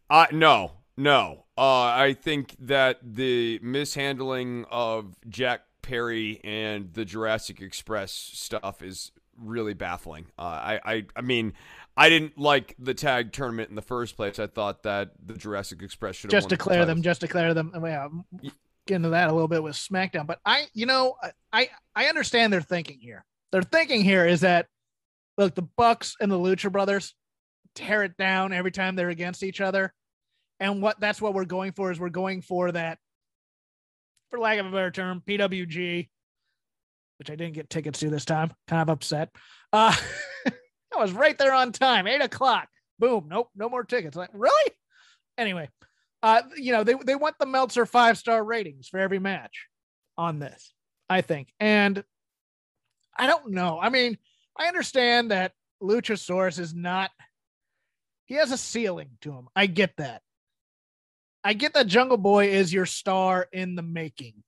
[0.09, 1.45] Uh no, no.
[1.55, 9.11] Uh, I think that the mishandling of Jack Perry and the Jurassic Express stuff is
[9.37, 10.27] really baffling.
[10.37, 11.53] Uh, I, I, I mean,
[11.95, 14.39] I didn't like the tag tournament in the first place.
[14.39, 17.01] I thought that the Jurassic Express should Just won the declare them.
[17.01, 17.71] Just declare them.
[17.73, 18.07] and Yeah,
[18.87, 20.25] get into that a little bit with SmackDown.
[20.25, 21.15] But I, you know,
[21.51, 23.23] I I understand their thinking here.
[23.51, 24.67] Their thinking here is that
[25.37, 27.13] look, the Bucks and the Lucha Brothers
[27.75, 29.93] tear it down every time they're against each other.
[30.59, 32.97] And what that's what we're going for is we're going for that,
[34.31, 36.09] for lack of a better term, PWG,
[37.19, 38.51] which I didn't get tickets to this time.
[38.67, 39.29] Kind of upset.
[39.71, 39.95] Uh
[40.95, 42.67] I was right there on time, eight o'clock.
[42.99, 43.25] Boom.
[43.29, 44.15] Nope, no more tickets.
[44.15, 44.71] Like, really?
[45.37, 45.69] Anyway,
[46.21, 49.67] uh, you know, they they want the Meltzer five star ratings for every match
[50.17, 50.73] on this,
[51.09, 51.51] I think.
[51.59, 52.03] And
[53.17, 53.79] I don't know.
[53.81, 54.17] I mean,
[54.57, 57.11] I understand that Luchasaurus is not
[58.25, 59.47] he has a ceiling to him.
[59.55, 60.21] I get that.
[61.43, 64.43] I get that Jungle Boy is your star in the making.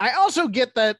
[0.00, 0.96] I also get that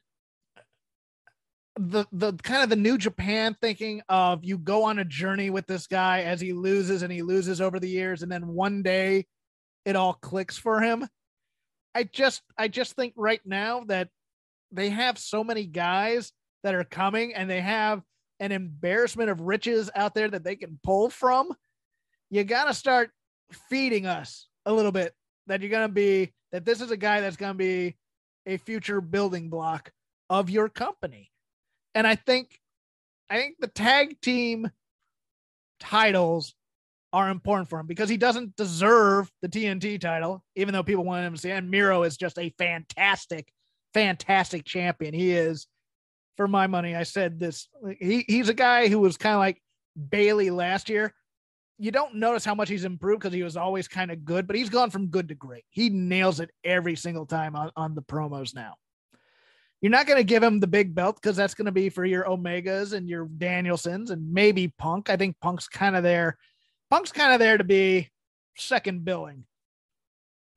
[1.79, 5.65] the the kind of the new Japan thinking of you go on a journey with
[5.65, 9.25] this guy as he loses and he loses over the years and then one day
[9.85, 11.07] it all clicks for him.
[11.95, 14.09] I just I just think right now that
[14.73, 18.03] they have so many guys that are coming and they have
[18.41, 21.53] an embarrassment of riches out there that they can pull from.
[22.29, 23.11] You got to start
[23.69, 25.13] feeding us a little bit
[25.47, 27.95] that you're going to be that this is a guy that's going to be
[28.45, 29.91] a future building block
[30.29, 31.31] of your company.
[31.95, 32.59] And I think
[33.29, 34.69] I think the tag team
[35.79, 36.55] titles
[37.11, 41.25] are important for him because he doesn't deserve the TNT title, even though people want
[41.25, 43.51] him to say, and Miro is just a fantastic,
[43.93, 45.13] fantastic champion.
[45.13, 45.67] He is,
[46.37, 47.67] for my money, I said this.
[47.99, 49.61] He he's a guy who was kind of like
[50.09, 51.13] Bayley last year.
[51.77, 54.55] You don't notice how much he's improved because he was always kind of good, but
[54.55, 55.63] he's gone from good to great.
[55.69, 58.75] He nails it every single time on, on the promos now.
[59.81, 62.03] You're not going to give him the big belt because that's going to be for
[62.03, 65.09] your Omegas and your Danielsons and maybe Punk.
[65.09, 66.37] I think Punk's kind of there.
[66.89, 68.09] Punk's kind of there to be
[68.57, 69.45] second billing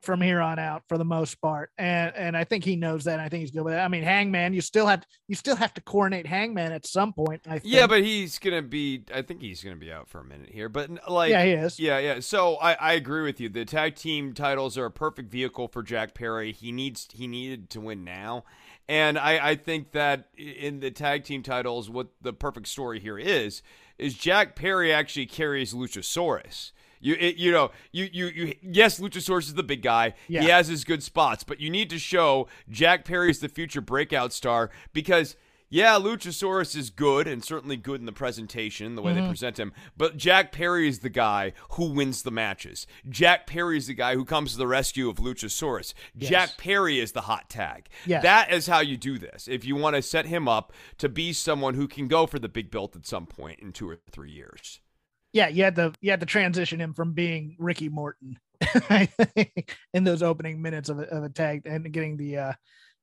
[0.03, 3.13] from here on out for the most part, and and I think he knows that.
[3.13, 3.77] And I think he's good with it.
[3.77, 7.41] I mean, Hangman, you still have you still have to coordinate Hangman at some point.
[7.47, 7.73] I think.
[7.73, 9.03] Yeah, but he's gonna be.
[9.13, 10.69] I think he's gonna be out for a minute here.
[10.69, 11.79] But like, yeah, he is.
[11.79, 12.19] Yeah, yeah.
[12.19, 13.49] So I, I agree with you.
[13.49, 16.51] The tag team titles are a perfect vehicle for Jack Perry.
[16.51, 18.43] He needs he needed to win now.
[18.87, 23.17] And I, I think that in the tag team titles, what the perfect story here
[23.17, 23.61] is,
[23.97, 26.71] is Jack Perry actually carries Luchasaurus.
[27.03, 30.13] You it, you know you you you yes Luchasaurus is the big guy.
[30.43, 34.33] He has his good spots, but you need to show Jack Perry's the future breakout
[34.33, 35.35] star because
[35.69, 39.21] yeah, Luchasaurus is good and certainly good in the presentation, the way Mm-hmm.
[39.23, 39.73] they present him.
[39.97, 42.85] But Jack Perry is the guy who wins the matches.
[43.09, 45.95] Jack Perry is the guy who comes to the rescue of Luchasaurus.
[46.15, 47.87] Jack Perry is the hot tag.
[48.05, 48.21] Yes.
[48.21, 49.47] That is how you do this.
[49.47, 52.49] If you want to set him up to be someone who can go for the
[52.49, 54.79] big belt at some point in two or three years.
[55.33, 58.39] Yeah, you had to you had to transition him from being Ricky Morton
[59.93, 62.53] in those opening minutes of a, of a tag and getting the uh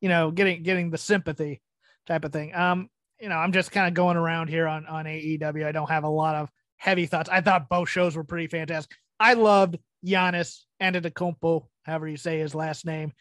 [0.00, 1.60] you know getting getting the sympathy
[2.06, 2.54] type of thing.
[2.54, 2.88] Um,
[3.20, 5.66] you know, I'm just kind of going around here on on AEW.
[5.66, 7.28] I don't have a lot of heavy thoughts.
[7.28, 8.96] I thought both shows were pretty fantastic.
[9.18, 13.12] I loved Giannis Antetokounmpo, however you say his last name,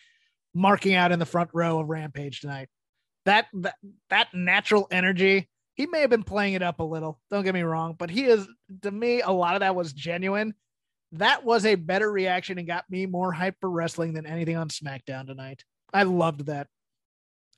[0.54, 2.70] marking out in the front row of Rampage tonight.
[3.26, 3.76] That that
[4.10, 5.50] that natural energy.
[5.80, 7.22] He may have been playing it up a little.
[7.32, 8.46] Don't get me wrong, but he is
[8.82, 10.54] to me a lot of that was genuine.
[11.14, 14.68] That was a better reaction and got me more hype for wrestling than anything on
[14.68, 15.64] SmackDown tonight.
[15.94, 16.68] I loved that,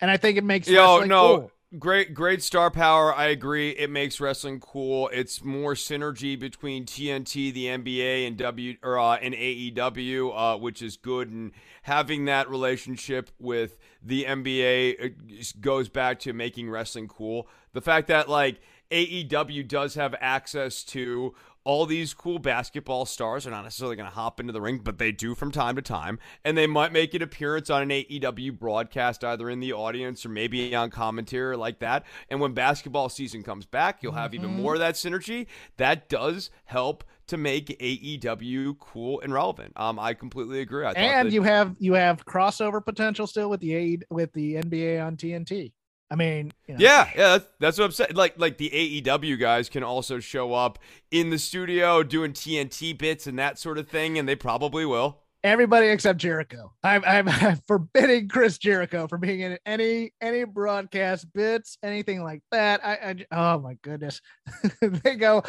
[0.01, 1.37] and I think it makes Yo, no.
[1.37, 1.51] cool.
[1.79, 3.11] Great, great star power.
[3.11, 3.71] I agree.
[3.71, 5.09] It makes wrestling cool.
[5.11, 10.83] It's more synergy between TNT, the NBA, and W or uh, and AEW, uh, which
[10.83, 11.31] is good.
[11.31, 11.53] And
[11.83, 17.47] having that relationship with the NBA uh, goes back to making wrestling cool.
[17.73, 18.59] The fact that like
[18.91, 21.33] AEW does have access to
[21.63, 24.97] all these cool basketball stars are not necessarily going to hop into the ring, but
[24.97, 26.17] they do from time to time.
[26.43, 30.29] And they might make an appearance on an AEW broadcast, either in the audience or
[30.29, 32.03] maybe on commentary or like that.
[32.29, 35.45] And when basketball season comes back, you'll have even more of that synergy.
[35.77, 39.73] That does help to make AEW cool and relevant.
[39.75, 40.85] Um, I completely agree.
[40.85, 44.55] I and that- you have you have crossover potential still with the A with the
[44.55, 45.73] NBA on TNT.
[46.09, 48.15] I mean, you know, Yeah, yeah, that's, that's what I'm saying.
[48.15, 50.77] Like, like the AEW guys can also show up
[51.09, 55.19] in the studio doing TNT bits and that sort of thing, and they probably will.
[55.41, 56.73] everybody except Jericho.
[56.83, 62.43] I'm, I'm I'm forbidding Chris Jericho from being in any any broadcast bits, anything like
[62.51, 62.85] that.
[62.85, 64.19] I, I oh my goodness,
[64.81, 65.43] they go.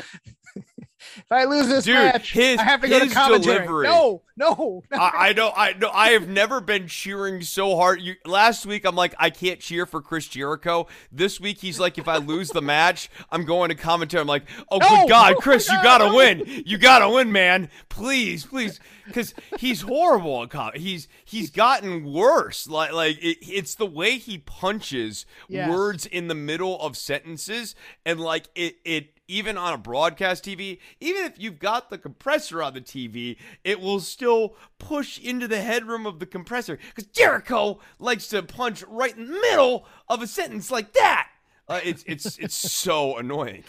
[1.16, 3.56] If I lose this Dude, match, his- I have to go to commentary.
[3.58, 3.86] delivery.
[3.88, 4.96] No, no, no.
[4.98, 5.90] I, I know, I know.
[5.92, 8.00] I have never been cheering so hard.
[8.00, 10.86] You, last week, I'm like, I can't cheer for Chris Jericho.
[11.10, 14.20] This week, he's like, if I lose the match, I'm going to commentary.
[14.20, 14.88] I'm like, oh, No!
[14.88, 16.16] good God, Oh, Chris, my you gotta no!
[16.16, 16.62] win.
[16.66, 17.68] You gotta win, man.
[17.88, 22.66] Please, please, because he's horrible at com- He's he's gotten worse.
[22.66, 25.68] Like like it, it's the way he punches Yes.
[25.70, 27.74] words in the middle of sentences,
[28.06, 32.62] and like it it even on a broadcast TV, even if you've got the compressor
[32.62, 37.80] on the TV, it will still push into the headroom of the compressor because Jericho
[37.98, 41.28] likes to punch right in the middle of a sentence like that.
[41.66, 43.64] Uh, it's it's it's so annoying.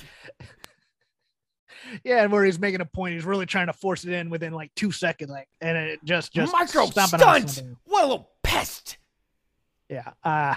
[2.04, 4.52] yeah, and where he's making a point, he's really trying to force it in within
[4.52, 7.64] like two seconds, like, and it just just Micro stunt.
[7.86, 8.98] What a little pest.
[9.90, 10.12] Yeah.
[10.24, 10.56] Uh,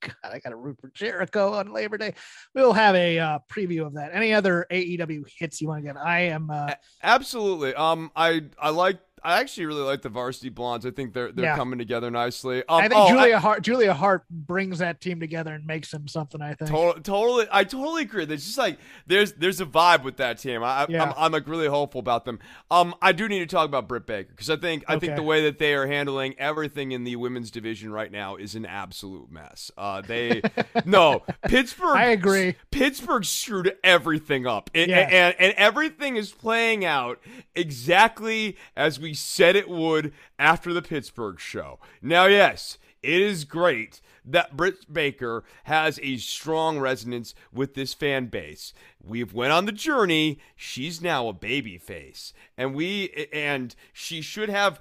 [0.00, 2.14] God, I got to root for Jericho on Labor Day.
[2.54, 4.10] We'll have a uh, preview of that.
[4.14, 5.96] Any other AEW hits you want to get?
[5.96, 6.50] I am.
[6.50, 7.74] Uh, Absolutely.
[7.74, 8.98] Um, I I like.
[9.24, 10.84] I actually really like the Varsity Blondes.
[10.86, 11.56] I think they're they're Yeah.
[11.56, 12.62] coming together nicely.
[12.68, 13.62] Um, I think oh, Julia Hart.
[13.62, 16.40] Julia Hart brings that team together and makes them something.
[16.42, 16.70] I think.
[16.70, 18.24] Totally, totally, I totally agree.
[18.24, 20.62] There's just like there's there's a vibe with that team.
[20.62, 21.04] I, Yeah.
[21.04, 22.38] I'm, I'm like really hopeful about them.
[22.70, 25.22] Um, I do need to talk about Britt Baker because I think I think the
[25.22, 29.30] way that they are handling everything in the women's division right now is an absolute
[29.30, 29.70] mess.
[29.76, 30.42] Uh, they
[30.84, 31.96] no Pittsburgh.
[31.96, 32.56] I agree.
[32.70, 35.10] Pittsburgh screwed everything up, and, Yes.
[35.12, 37.20] and and everything is playing out
[37.54, 41.78] exactly as we said it would after the Pittsburgh show.
[42.02, 48.26] Now, yes, it is great that Britt Baker has a strong resonance with this fan
[48.26, 48.72] base.
[49.02, 50.38] We've went on the journey.
[50.56, 54.80] She's now a baby face, and we and she should have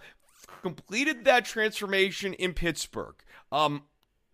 [0.61, 3.15] completed that transformation in Pittsburgh.
[3.51, 3.83] Um,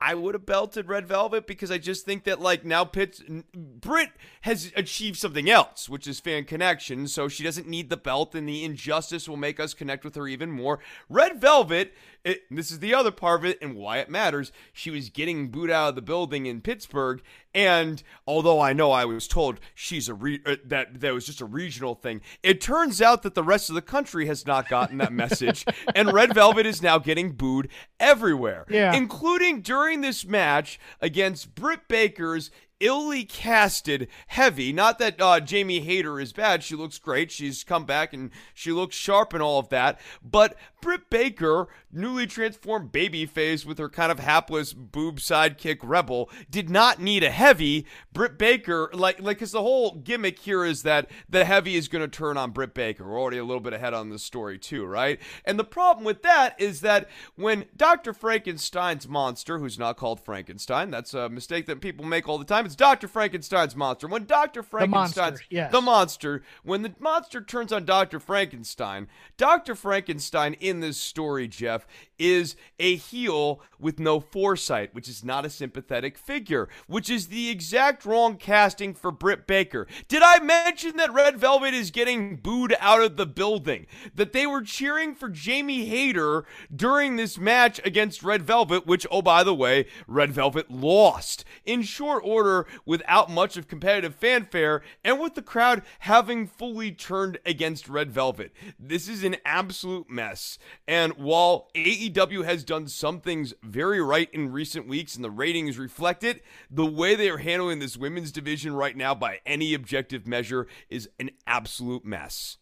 [0.05, 3.21] I would have belted Red Velvet because I just think that like now Pitt
[3.53, 4.09] Britt
[4.41, 7.07] has achieved something else, which is fan connection.
[7.07, 10.27] So she doesn't need the belt, and the injustice will make us connect with her
[10.27, 10.79] even more.
[11.07, 11.93] Red Velvet,
[12.25, 14.51] it, this is the other part of it, and why it matters.
[14.71, 17.21] She was getting booed out of the building in Pittsburgh,
[17.53, 21.41] and although I know I was told she's a re- uh, that that was just
[21.41, 24.97] a regional thing, it turns out that the rest of the country has not gotten
[24.99, 28.93] that message, and Red Velvet is now getting booed everywhere, Yeah.
[28.95, 34.73] including during this match against Britt Baker's illy casted heavy.
[34.73, 36.63] Not that uh, Jamie Hayter is bad.
[36.63, 37.31] She looks great.
[37.31, 40.01] She's come back and she looks sharp and all of that.
[40.21, 46.69] But Britt Baker, newly transformed babyface with her kind of hapless boob sidekick rebel, did
[46.69, 47.85] not need a heavy.
[48.11, 52.01] Britt Baker, like, like, because the whole gimmick here is that the heavy is going
[52.01, 53.07] to turn on Britt Baker.
[53.07, 55.21] We're already a little bit ahead on this story too, right?
[55.45, 58.11] And the problem with that is that when Dr.
[58.11, 62.65] Frankenstein's monster, who's not called Frankenstein, that's a mistake that people make all the time.
[62.65, 63.07] It's Dr.
[63.07, 64.09] Frankenstein's monster.
[64.09, 64.63] When Dr.
[64.63, 65.71] Frankenstein's monster, yes.
[65.71, 68.19] the monster, when the monster turns on Dr.
[68.19, 69.75] Frankenstein, Dr.
[69.75, 71.85] Frankenstein in this story, Jeff,
[72.17, 77.49] is a heel with no foresight, which is not a sympathetic figure, which is the
[77.49, 79.87] exact wrong casting for Britt Baker.
[80.07, 83.87] Did I mention that Red Velvet is getting booed out of the building?
[84.15, 89.21] That they were cheering for Jamie Hayter during this match against Red Velvet, which, oh,
[89.21, 95.19] by the way, Red Velvet lost in short order without much of competitive fanfare and
[95.19, 98.53] with the crowd having fully turned against Red Velvet.
[98.79, 100.57] This is an absolute mess.
[100.87, 105.77] And while AEW has done some things very right in recent weeks and the ratings
[105.77, 110.27] reflect it, the way they are handling this women's division right now by any objective
[110.27, 112.57] measure is an absolute mess.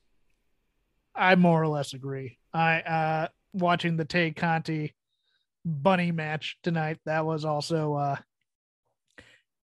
[1.16, 2.38] I more or less agree.
[2.54, 4.94] I uh watching the Tay Conti
[5.66, 7.00] bunny match tonight.
[7.06, 8.16] That was also uh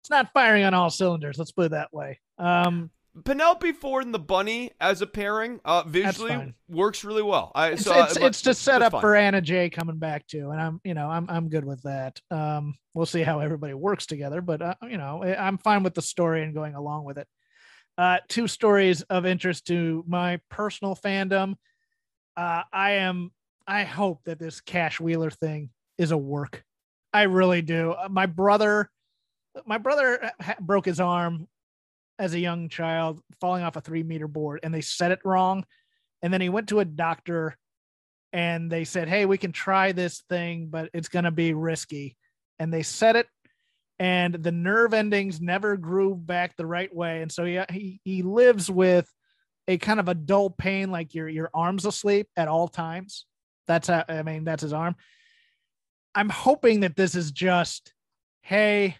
[0.01, 2.19] it's not firing on all cylinders, let's put it that way.
[2.37, 2.89] Um
[3.23, 7.51] Penelope Ford and the Bunny as a pairing, uh, visually works really well.
[7.55, 9.01] I it's, saw, it's, but it's to set up fine.
[9.01, 12.19] for Anna Jay coming back too, and I'm you know I'm I'm good with that.
[12.31, 16.01] Um, we'll see how everybody works together, but uh, you know I'm fine with the
[16.01, 17.27] story and going along with it.
[17.97, 21.55] Uh, two stories of interest to my personal fandom.
[22.37, 23.31] Uh, I am
[23.67, 26.63] I hope that this Cash Wheeler thing is a work.
[27.13, 27.91] I really do.
[27.91, 28.89] Uh, My brother,
[29.65, 31.47] my brother ha- broke his arm
[32.19, 35.65] as a young child falling off a three meter board, and they said it wrong.
[36.21, 37.57] And then he went to a doctor,
[38.33, 42.17] and they said, "Hey, we can try this thing, but it's going to be risky."
[42.59, 43.27] And they said it,
[43.97, 48.21] and the nerve endings never grew back the right way, and so he he, he
[48.21, 49.11] lives with
[49.67, 53.25] a kind of a dull pain, like your your arms asleep at all times.
[53.67, 54.95] That's how I mean that's his arm.
[56.15, 57.93] I'm hoping that this is just,
[58.41, 58.97] hey,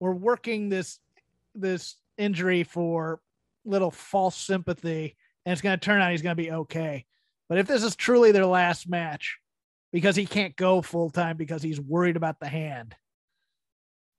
[0.00, 0.98] we're working this
[1.54, 3.20] this injury for
[3.64, 7.04] little false sympathy, and it's going to turn out he's going to be okay.
[7.48, 9.38] But if this is truly their last match,
[9.92, 12.94] because he can't go full time because he's worried about the hand,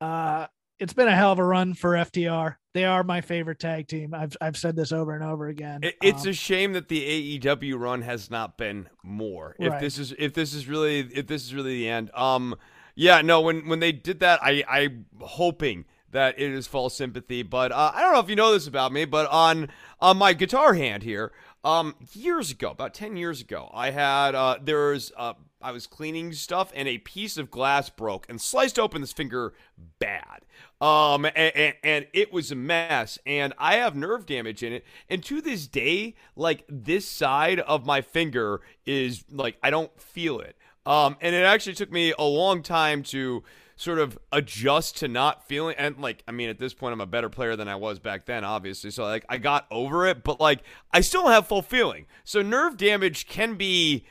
[0.02, 0.48] uh,
[0.80, 2.56] it's been a hell of a run for FTR.
[2.74, 4.14] They are my favorite tag team.
[4.14, 5.82] I've I've said this over and over again.
[5.84, 9.56] It, it's Um, a shame that the AEW run has not been more.
[9.60, 9.80] If Right.
[9.80, 12.10] this is if this is really if this is really the end.
[12.14, 12.56] Um
[12.96, 17.44] yeah, no, when when they did that I I'm hoping that it is false sympathy,
[17.44, 20.34] but uh, I don't know if you know this about me, but on on my
[20.34, 21.32] guitar hand here,
[21.64, 25.34] um years ago, about 10 years ago, I had uh there was uh
[25.64, 29.54] I was cleaning stuff and a piece of glass broke and sliced open this finger
[29.98, 30.42] bad.
[30.82, 33.18] Um, and, and, and it was a mess.
[33.26, 34.86] And I have nerve damage in it.
[35.10, 40.42] And to this day, like this side of my finger is like, I don't feel
[40.42, 40.58] it.
[40.86, 43.44] Um, and it actually took me a long time to
[43.84, 47.06] sort of adjust to not feeling and like I mean at this point I'm a
[47.06, 50.40] better player than I was back then obviously so like I got over it but
[50.40, 54.06] like I still have full feeling so nerve damage can be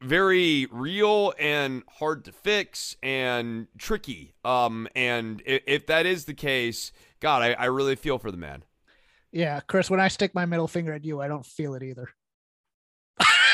[0.00, 4.34] very real and hard to fix and tricky.
[4.44, 8.36] Um, and if, if that is the case, God, I, I really feel for the
[8.36, 8.64] man.
[9.32, 9.90] yeah, Chris.
[9.90, 12.08] When I stick my middle finger at you, I don't feel it either.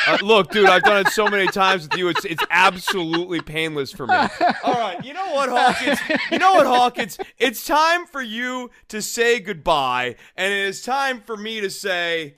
[0.07, 2.09] Uh, look, dude, I've done it so many times with you.
[2.09, 4.15] It's it's absolutely painless for me.
[4.65, 5.99] All right, you know what, Hawkins?
[6.31, 7.19] You know what, Hawkins?
[7.39, 12.37] It's time for you to say goodbye, and it is time for me to say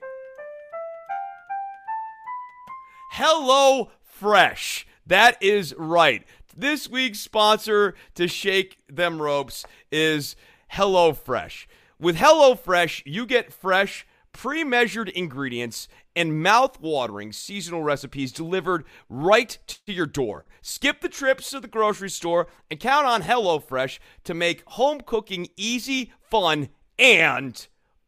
[3.11, 4.87] Hello Fresh.
[5.05, 6.23] That is right.
[6.55, 10.35] This week's sponsor to shake them ropes is
[10.73, 11.67] HelloFresh.
[11.99, 19.57] With HelloFresh, you get fresh, pre measured ingredients and mouth watering seasonal recipes delivered right
[19.67, 20.45] to your door.
[20.61, 25.47] Skip the trips to the grocery store and count on HelloFresh to make home cooking
[25.55, 27.67] easy, fun, and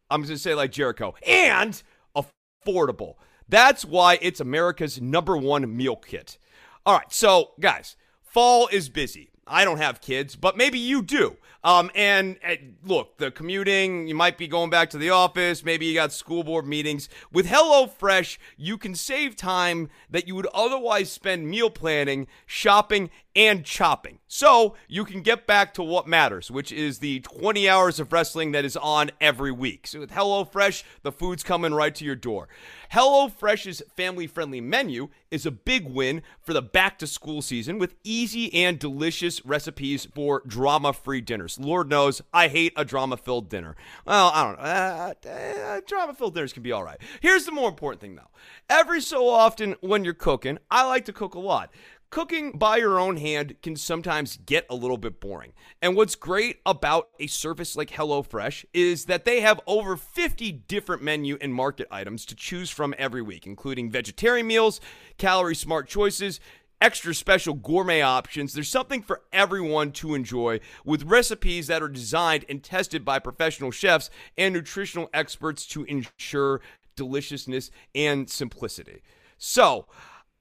[0.10, 1.82] I'm going to say like Jericho, and
[2.16, 3.16] affordable.
[3.47, 6.38] That's why it's America's number one meal kit.
[6.86, 9.30] All right, so guys, fall is busy.
[9.52, 11.38] I don't have kids, but maybe you do.
[11.64, 15.64] Um, and uh, look, the commuting, you might be going back to the office.
[15.64, 17.08] Maybe you got school board meetings.
[17.32, 23.64] With HelloFresh, you can save time that you would otherwise spend meal planning, shopping, and
[23.64, 24.20] chopping.
[24.28, 28.54] So you can get back to what matters, which is the 20 hours of wrestling
[28.54, 29.86] that is on every week.
[29.86, 32.47] So with HelloFresh, the food's coming right to your door.
[32.91, 37.95] HelloFresh's family friendly menu is a big win for the back to school season with
[38.03, 41.57] easy and delicious recipes for drama free dinners.
[41.57, 43.77] Lord knows I hate a drama filled dinner.
[44.05, 44.63] Well, I don't know.
[44.63, 46.99] Uh, uh, drama filled dinners can be all right.
[47.21, 48.27] Here's the more important thing though
[48.69, 51.73] every so often when you're cooking, I like to cook a lot.
[52.12, 55.53] Cooking by your own hand can sometimes get a little bit boring.
[55.82, 61.01] And what's great about a service like HelloFresh is that they have over 50 different
[61.01, 64.82] menu and market items to choose from every week, including vegetarian meals,
[65.18, 66.41] calorie smart choices,
[66.82, 68.53] extra special gourmet options.
[68.53, 73.72] There's something for everyone to enjoy with recipes that are designed and tested by professional
[73.72, 76.59] chefs and nutritional experts to ensure
[76.95, 79.01] deliciousness and simplicity.
[79.38, 79.88] So,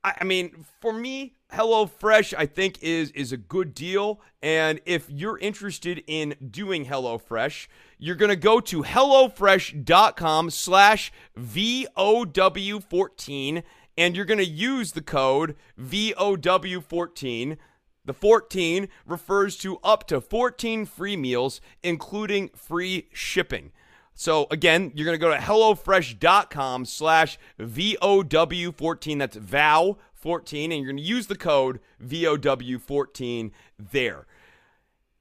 [0.03, 4.21] I mean, for me, HelloFresh, I think is is a good deal.
[4.43, 7.67] And if you're interested in doing HelloFresh,
[7.99, 13.63] you're gonna go to hellofresh.com slash VOW14
[13.99, 17.59] and you're gonna use the code VOW14.
[18.05, 23.73] The 14 refers to up to 14 free meals, including free shipping.
[24.15, 29.19] So again, you're gonna go to hellofresh.com slash VOW14.
[29.19, 34.27] That's VOW 14 and you're going to use the code VOW14 there.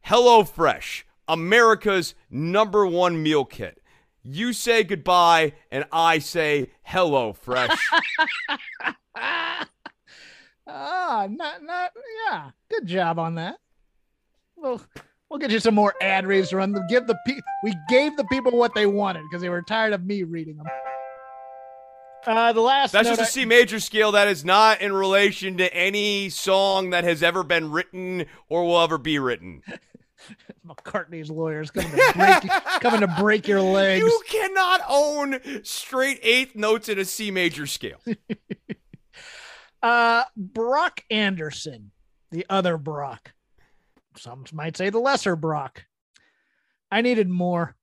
[0.06, 3.82] HelloFresh, America's number one meal kit.
[4.24, 7.78] You say goodbye and I say hello fresh.
[9.16, 9.68] ah,
[11.30, 11.92] not not
[12.28, 12.52] yeah.
[12.70, 13.56] Good job on that.
[14.58, 14.82] Well,
[15.30, 16.76] we'll get you some more ad reads run.
[16.90, 20.06] Give the pe- we gave the people what they wanted because they were tired of
[20.06, 20.68] me reading them.
[22.26, 25.74] Uh, the last That's just a C major scale that is not in relation to
[25.74, 29.64] any song that has ever been written or will ever be written.
[30.68, 34.04] McCartney's lawyers coming to break coming to break your legs.
[34.06, 38.00] You cannot own straight eighth notes in a C major scale.
[39.84, 41.92] uh Brock Anderson,
[42.32, 43.34] the other Brock.
[44.18, 45.86] Some might say the lesser Brock.
[46.92, 47.76] I needed more.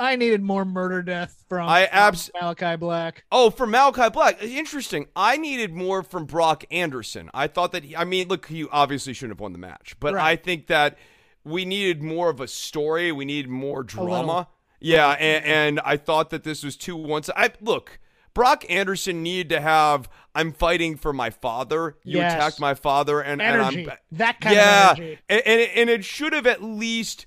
[0.00, 3.24] I needed more murder death from, I abs- from Malakai Black.
[3.30, 4.42] Oh, from Malakai Black.
[4.42, 5.06] Interesting.
[5.14, 7.30] I needed more from Brock Anderson.
[7.34, 10.14] I thought that he, I mean, look, he obviously shouldn't have won the match, but
[10.14, 10.24] Right.
[10.32, 10.96] I think that
[11.44, 13.12] we needed more of a story.
[13.12, 14.48] We needed more drama.
[14.80, 17.28] Yeah, and, and I thought that this was too once.
[17.36, 17.98] I look.
[18.32, 20.08] Brock Anderson needed to have.
[20.34, 21.96] I'm fighting for my father.
[22.04, 22.32] You Yes.
[22.34, 25.18] attacked my father, and, and I'm that kind yeah, of energy.
[25.28, 27.26] and, and and it should have at least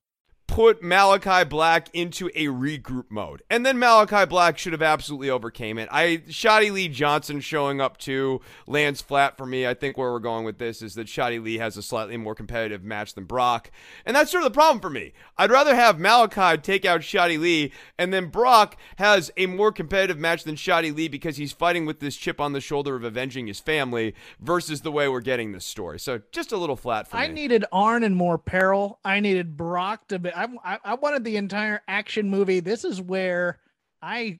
[0.51, 3.41] Put Malakai Black into a regroup mode.
[3.49, 5.87] And then Malakai Black should have absolutely overcame it.
[5.89, 9.65] I Shoddy Lee Johnson showing up too lands flat for me.
[9.65, 12.35] I think where we're going with this is that Shoddy Lee has a slightly more
[12.35, 13.71] competitive match than Brock.
[14.05, 15.13] And that's sort of the problem for me.
[15.37, 20.19] I'd rather have Malakai take out Shoddy Lee and then Brock has a more competitive
[20.19, 23.47] match than Shoddy Lee because he's fighting with this chip on the shoulder of avenging
[23.47, 25.97] his family versus the way we're getting this story.
[25.97, 27.31] So just a little flat for I me.
[27.31, 28.99] I needed Arn and more peril.
[29.05, 30.40] I needed Brock to be.
[30.63, 32.59] I, I, wanted the entire action movie.
[32.59, 33.59] This is where
[34.01, 34.39] I,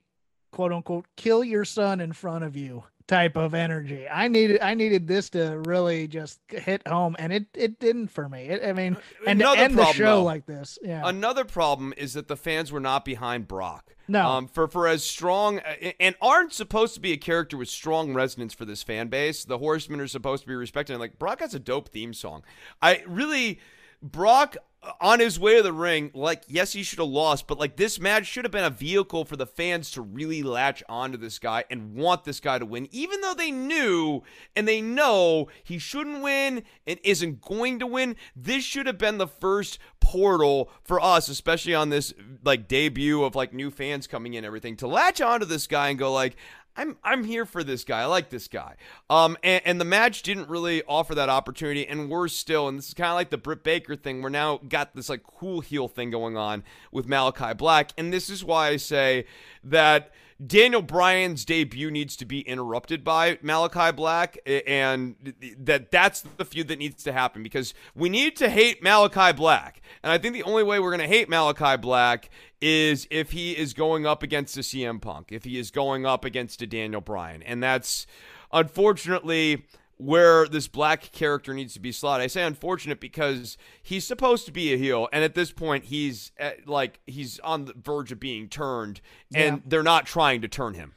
[0.52, 4.08] quote unquote, kill your son in front of you type of energy.
[4.08, 4.62] I needed.
[4.62, 8.46] I needed this to really just hit home, and it it didn't for me.
[8.46, 8.98] It, I mean,
[9.28, 10.24] and to Uh, Another end the show though.
[10.24, 11.02] like this, yeah.
[11.04, 13.96] Another problem is that the fans were not behind Brock.
[14.08, 14.28] No.
[14.28, 15.60] Um, for for as strong
[16.00, 19.44] and aren't supposed to be a character with strong resonance for this fan base.
[19.44, 20.98] The Horsemen are supposed to be respected.
[20.98, 22.44] Like Brock has a dope theme song.
[22.82, 23.60] I really
[24.02, 24.58] Brock
[25.00, 28.00] on his way to the ring, like yes, he should have lost, but like this
[28.00, 31.64] match should have been a vehicle for the fans to really latch onto this guy
[31.70, 34.24] and want this guy to win, even though they knew
[34.56, 38.16] and they know he shouldn't win and isn't going to win.
[38.36, 42.14] This should have been the first portal for us, especially on this
[42.44, 46.00] like debut of like new fans coming in, everything to latch onto this guy and
[46.00, 46.36] go like,
[46.76, 48.02] I'm I'm here for this guy.
[48.02, 48.76] I like this guy.
[49.10, 51.86] Um, and, and the match didn't really offer that opportunity.
[51.86, 54.22] And worse still, and this is kind of like the Britt Baker thing.
[54.22, 58.30] We're now got this like cool heel thing going on with Malakai Black, and this
[58.30, 59.26] is why I say
[59.64, 60.12] that
[60.46, 65.16] Daniel Bryan's debut needs to be interrupted by Malakai Black, and
[65.60, 69.82] that that's the feud that needs to happen because we need to hate Malakai Black,
[70.02, 72.30] and I think the only way we're gonna hate Malakai Black
[72.62, 76.24] is if he is going up against a CM Punk, if he is going up
[76.24, 77.42] against a Daniel Bryan.
[77.44, 78.06] And that's
[78.52, 79.66] unfortunately
[80.02, 82.24] where this black character needs to be slotted.
[82.24, 86.32] I say unfortunate because he's supposed to be a heel, and at this point, he's
[86.38, 89.00] at, uh, like he's on the verge of being turned,
[89.34, 89.62] and yeah.
[89.66, 90.94] they're not trying to turn him.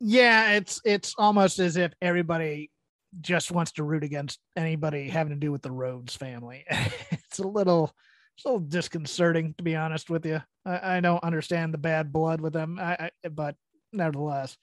[0.00, 2.72] Yeah, it's it's almost as if everybody
[3.20, 6.64] just wants to root against anybody having to do with the Rhodes family.
[7.10, 7.94] it's a little
[8.36, 10.42] it's a little disconcerting to be honest with you.
[10.66, 13.54] I, I don't understand the bad blood with them, I, I, but
[13.92, 14.56] nevertheless,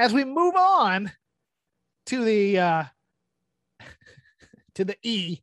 [0.00, 1.12] as we move on
[2.06, 2.84] to the uh,
[4.74, 5.40] to the E,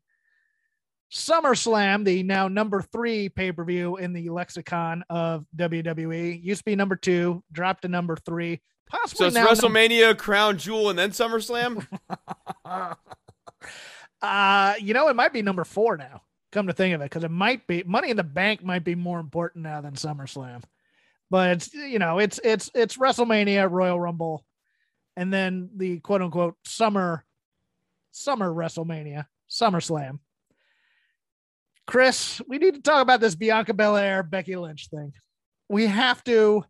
[1.11, 6.65] SummerSlam, the now number three pay per view in the lexicon of WWE, used to
[6.65, 8.61] be number two, dropped to number three.
[8.89, 11.85] Possibly so it's WrestleMania, number- Crown Jewel, and then SummerSlam.
[14.21, 16.21] uh, you know, it might be number four now.
[16.51, 18.95] Come to think of it, because it might be Money in the Bank might be
[18.95, 20.63] more important now than SummerSlam.
[21.29, 24.45] But it's you know it's it's it's WrestleMania, Royal Rumble,
[25.17, 27.25] and then the quote unquote summer
[28.11, 30.19] summer WrestleMania, SummerSlam.
[31.85, 35.11] Chris, we need to talk about this Bianca Belair Becky Lynch thing.
[35.67, 36.63] We have to.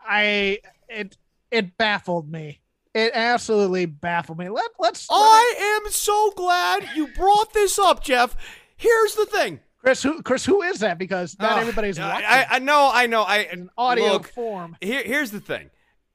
[0.00, 0.58] I
[0.88, 1.16] it
[1.50, 2.60] it baffled me
[2.94, 4.48] it absolutely baffled me.
[4.48, 5.08] Let let's.
[5.10, 8.36] I let am so glad you brought this up, Jeff.
[8.76, 9.60] Here's the thing.
[9.78, 10.96] Chris, who Chris, who is that?
[10.96, 12.24] Because not everybody's watching.
[12.24, 13.22] I, I know, I know.
[13.22, 14.76] I an audio look, form.
[14.80, 15.70] Here, here's the thing,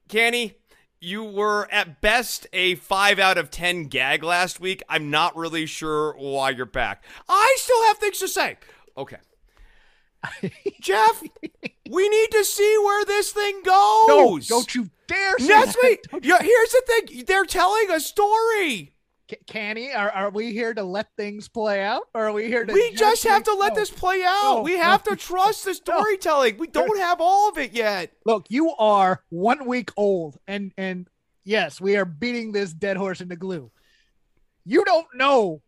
[0.08, 0.56] Canny.
[1.02, 4.82] You were at best a five out of ten gag last week.
[4.86, 7.02] I'm not really sure why you're back.
[7.26, 8.58] I still have things to say.
[8.98, 9.16] Okay.
[10.80, 11.22] Jeff,
[11.90, 14.08] we need to see where this thing goes.
[14.08, 15.98] No, don't you dare say That's that.
[16.12, 16.20] me.
[16.22, 17.24] Here's the thing.
[17.26, 18.92] They're telling a story.
[19.46, 22.02] Canny, are, are we here to let things play out?
[22.14, 24.62] Or are we here to We just have to let this play out.
[24.62, 26.58] we have to trust the storytelling.
[26.58, 28.12] We don't have all of it yet.
[28.24, 31.08] Look, you are one week old and and
[31.44, 33.70] yes, we are beating this dead horse into glue.
[34.64, 35.62] You don't know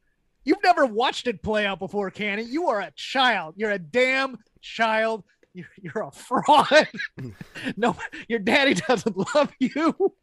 [0.45, 2.43] You've never watched it play out before, Canny.
[2.43, 3.55] You are a child.
[3.57, 5.25] You're a damn child.
[5.55, 6.89] You're, you're a fraud.
[7.77, 7.97] no,
[8.29, 10.15] your daddy doesn't love you.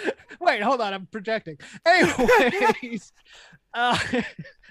[0.40, 0.94] Wait, hold on.
[0.94, 1.58] I'm projecting.
[1.86, 3.12] Anyways,
[3.74, 3.98] uh,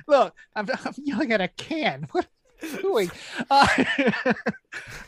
[0.07, 2.07] look, I'm, I'm yelling at a can.
[2.11, 2.27] What
[2.61, 3.11] are you doing?
[3.49, 3.67] Uh,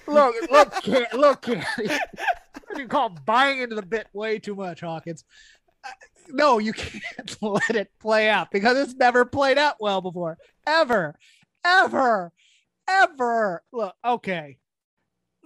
[0.08, 1.60] look, look, can, look, do
[2.78, 5.24] you call buying into the bit way too much, Hawkins?
[5.84, 5.90] Uh,
[6.30, 10.38] no, you can't let it play out because it's never played out well before.
[10.66, 11.16] Ever,
[11.64, 12.32] ever,
[12.88, 13.64] ever.
[13.72, 14.58] Look, okay.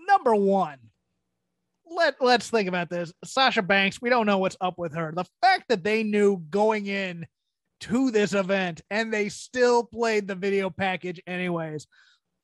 [0.07, 0.77] Number one,
[1.95, 3.13] let let's think about this.
[3.23, 5.11] Sasha Banks, we don't know what's up with her.
[5.15, 7.25] The fact that they knew going in
[7.81, 11.87] to this event and they still played the video package anyways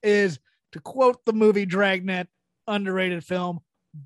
[0.01, 0.39] is
[0.73, 2.27] to quote the movie Dragnet,
[2.67, 3.59] underrated film,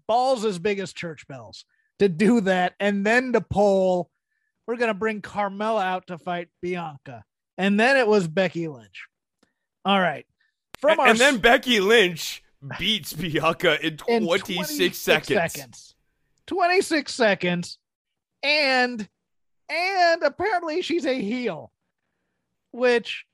[0.07, 1.65] balls as big as church bells
[1.99, 4.09] to do that and then to pull
[4.67, 7.23] we're going to bring Carmella out to fight Bianca.
[7.57, 9.07] And then it was Becky Lynch.
[9.85, 10.25] All right.
[10.79, 12.43] From and, our and then Becky Lynch
[12.79, 15.53] beats Bianca in 26, in 26 seconds.
[15.53, 15.95] seconds.
[16.47, 17.77] 26 seconds.
[18.43, 19.07] And
[19.69, 21.71] and apparently she's a heel,
[22.71, 23.25] which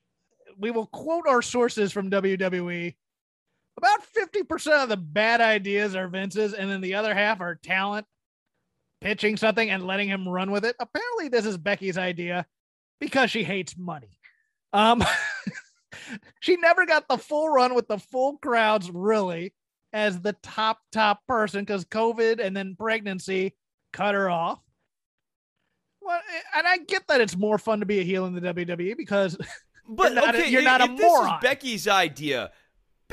[0.58, 2.94] we will quote our sources from WWE.
[3.76, 8.06] About 50% of the bad ideas are Vince's, and then the other half are talent
[9.04, 10.74] pitching something and letting him run with it.
[10.80, 12.46] Apparently, this is Becky's idea
[12.98, 14.18] because she hates money.
[14.72, 15.04] Um,
[16.40, 19.54] she never got the full run with the full crowds, really,
[19.92, 23.54] as the top, top person because COVID and then pregnancy
[23.92, 24.60] cut her off.
[26.00, 26.20] Well,
[26.56, 29.38] and I get that it's more fun to be a heel in the WWE because
[29.88, 31.38] but you're not, okay, a, you're not a moron.
[31.40, 32.50] Becky's idea.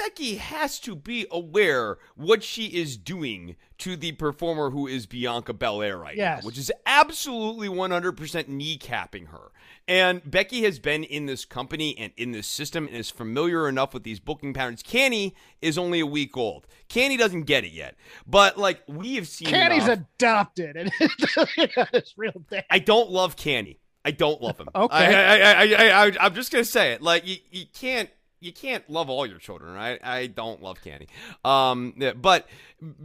[0.01, 5.53] Becky has to be aware what she is doing to the performer who is Bianca
[5.53, 6.41] Belair right yes.
[6.41, 9.51] now, which is absolutely 100% kneecapping her.
[9.87, 13.93] And Becky has been in this company and in this system and is familiar enough
[13.93, 14.81] with these booking patterns.
[14.81, 16.65] Canny is only a week old.
[16.89, 17.95] Canny doesn't get it yet.
[18.25, 19.99] But like we have seen Canny's enough.
[20.17, 22.65] adopted and it's real dad.
[22.71, 23.79] I don't love Canny.
[24.03, 24.67] I don't love him.
[24.73, 24.95] okay.
[24.95, 27.03] I, I, I, I, I, I'm just going to say it.
[27.03, 28.09] Like, you, you can't
[28.41, 29.77] you can't love all your children.
[29.77, 31.07] I I don't love Candy.
[31.45, 32.47] Um, but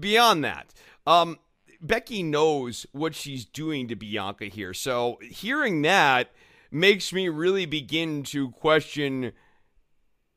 [0.01, 0.72] beyond that,
[1.07, 1.39] um,
[1.80, 4.74] Becky knows what she's doing to Bianca here.
[4.74, 6.32] So hearing that
[6.70, 9.32] makes me really begin to question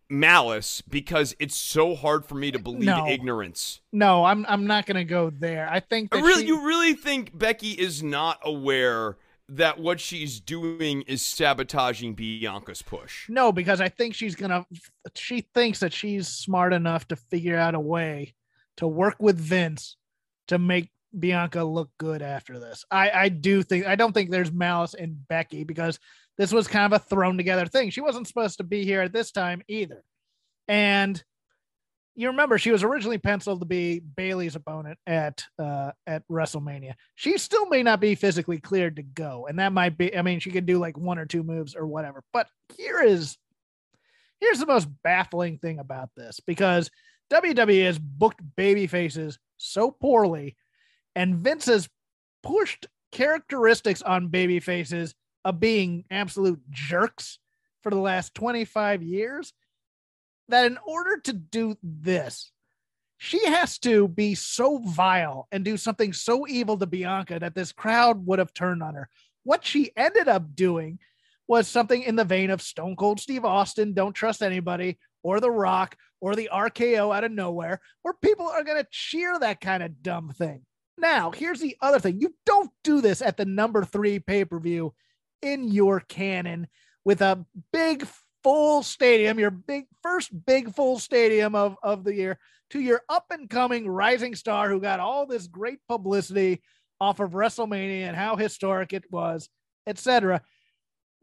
[0.09, 3.07] malice because it's so hard for me to believe No.
[3.07, 3.79] ignorance.
[3.91, 5.69] No, I'm I'm not gonna go there.
[5.71, 9.17] I think I really, she- you really think Becky is not aware
[9.49, 13.27] that what she's doing is sabotaging Bianca's push?
[13.29, 14.65] No, because I think she's gonna.
[15.15, 18.33] She thinks that she's smart enough to figure out a way
[18.77, 19.97] to work with Vince
[20.47, 22.85] to make Bianca look good after this.
[22.91, 25.99] I I do think I don't think there's malice in Becky because
[26.37, 27.89] this was kind of a thrown together thing.
[27.89, 30.03] She wasn't supposed to be here at this time either,
[30.67, 31.21] and
[32.19, 36.95] you remember she was originally penciled to be Bayley's opponent at uh at WrestleMania.
[37.15, 40.15] She still may not be physically cleared to go, and that might be.
[40.15, 42.21] I mean, she could do like one or two moves or whatever.
[42.33, 43.37] But here is
[44.41, 46.91] here's the most baffling thing about this because
[47.31, 50.57] WWE has booked baby faces so poorly,
[51.15, 51.87] and Vince has
[52.43, 55.15] pushed characteristics on baby faces
[55.45, 57.39] of being absolute jerks
[57.81, 59.53] for the last 25 years
[60.49, 62.51] that in order to do this,
[63.17, 67.71] she has to be so vile and do something so evil to Bianca that this
[67.71, 69.09] crowd would have turned on her.
[69.43, 70.99] What she ended up doing
[71.47, 75.51] was something in the vein of Stone Cold Steve Austin, Don't Trust Anybody, or The
[75.51, 79.81] Rock, or the RKO out of nowhere, where people are going to cheer that kind
[79.83, 80.65] of dumb thing.
[80.97, 84.59] Now, here's the other thing you don't do this at the number three pay per
[84.59, 84.93] view
[85.41, 86.67] in your canon
[87.05, 88.05] with a big
[88.43, 92.39] full stadium, your big first big full stadium of, of the year,
[92.71, 96.61] to your up and coming rising star who got all this great publicity
[97.01, 99.49] off of WrestleMania and how historic it was,
[99.87, 100.41] etc.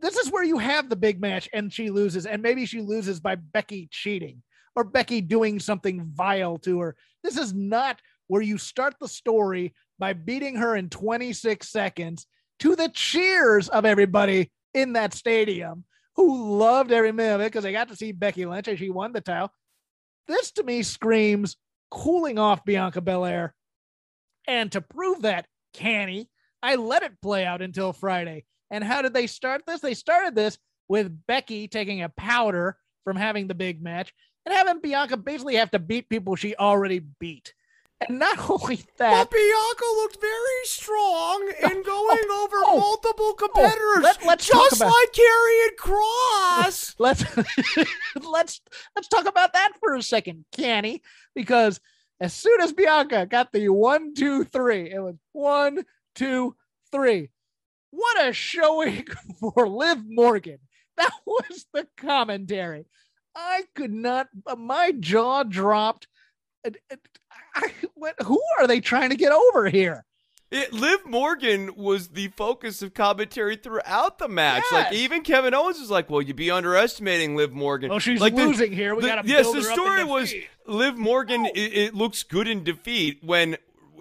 [0.01, 3.21] This is where you have the big match and she loses, and maybe she loses
[3.21, 4.43] by Becky cheating
[4.75, 6.97] or Becky doing something vile to her.
[7.23, 12.27] This is not where you start the story by beating her in 26 seconds
[12.59, 15.85] to the cheers of everybody in that stadium
[16.17, 18.91] who loved every minute of it because they got to see Becky Lynch and she
[18.91, 19.53] won the title.
[20.27, 21.57] This to me screams
[21.91, 23.55] cooling off Bianca Belair.
[24.49, 26.31] And to prove that, canny,
[26.62, 28.45] I let it play out until Friday.
[28.71, 29.81] And how did they start this?
[29.81, 30.59] They started this
[30.89, 34.12] with Becky taking a powder from having the big match
[34.45, 37.53] and having Bianca basically have to beat people she already beat.
[38.01, 42.64] And not only that, But Bianca looked very strong in oh, going oh, over oh,
[42.68, 42.78] oh.
[42.78, 46.94] multiple competitors, let- let's talk just about- like Karrion Kross.
[46.99, 47.24] let's
[48.16, 48.61] let's
[48.94, 51.03] let's talk about that for a second, Canny,
[51.34, 51.80] because
[52.20, 55.84] as soon as Bianca got the one, two, three, it was one,
[56.14, 56.55] two,
[56.92, 57.30] three.
[57.90, 59.07] What a showing
[59.40, 60.59] for Liv Morgan.
[60.97, 62.86] That was the commentary.
[63.34, 66.09] I could not, my jaw dropped.
[67.57, 70.05] I, what, who are they trying to get over here?
[70.49, 74.63] It, Liv Morgan was the focus of commentary throughout the match.
[74.71, 78.37] Like even Kevin Owens was like, "Well, you'd be underestimating Liv Morgan." Well, she's like
[78.37, 78.95] the- losing here.
[78.95, 79.53] We got to yes.
[79.53, 80.33] The story was.
[80.67, 81.47] Liv Morgan.
[81.47, 81.53] Oh.
[81.53, 83.57] It, it looks good in defeat when.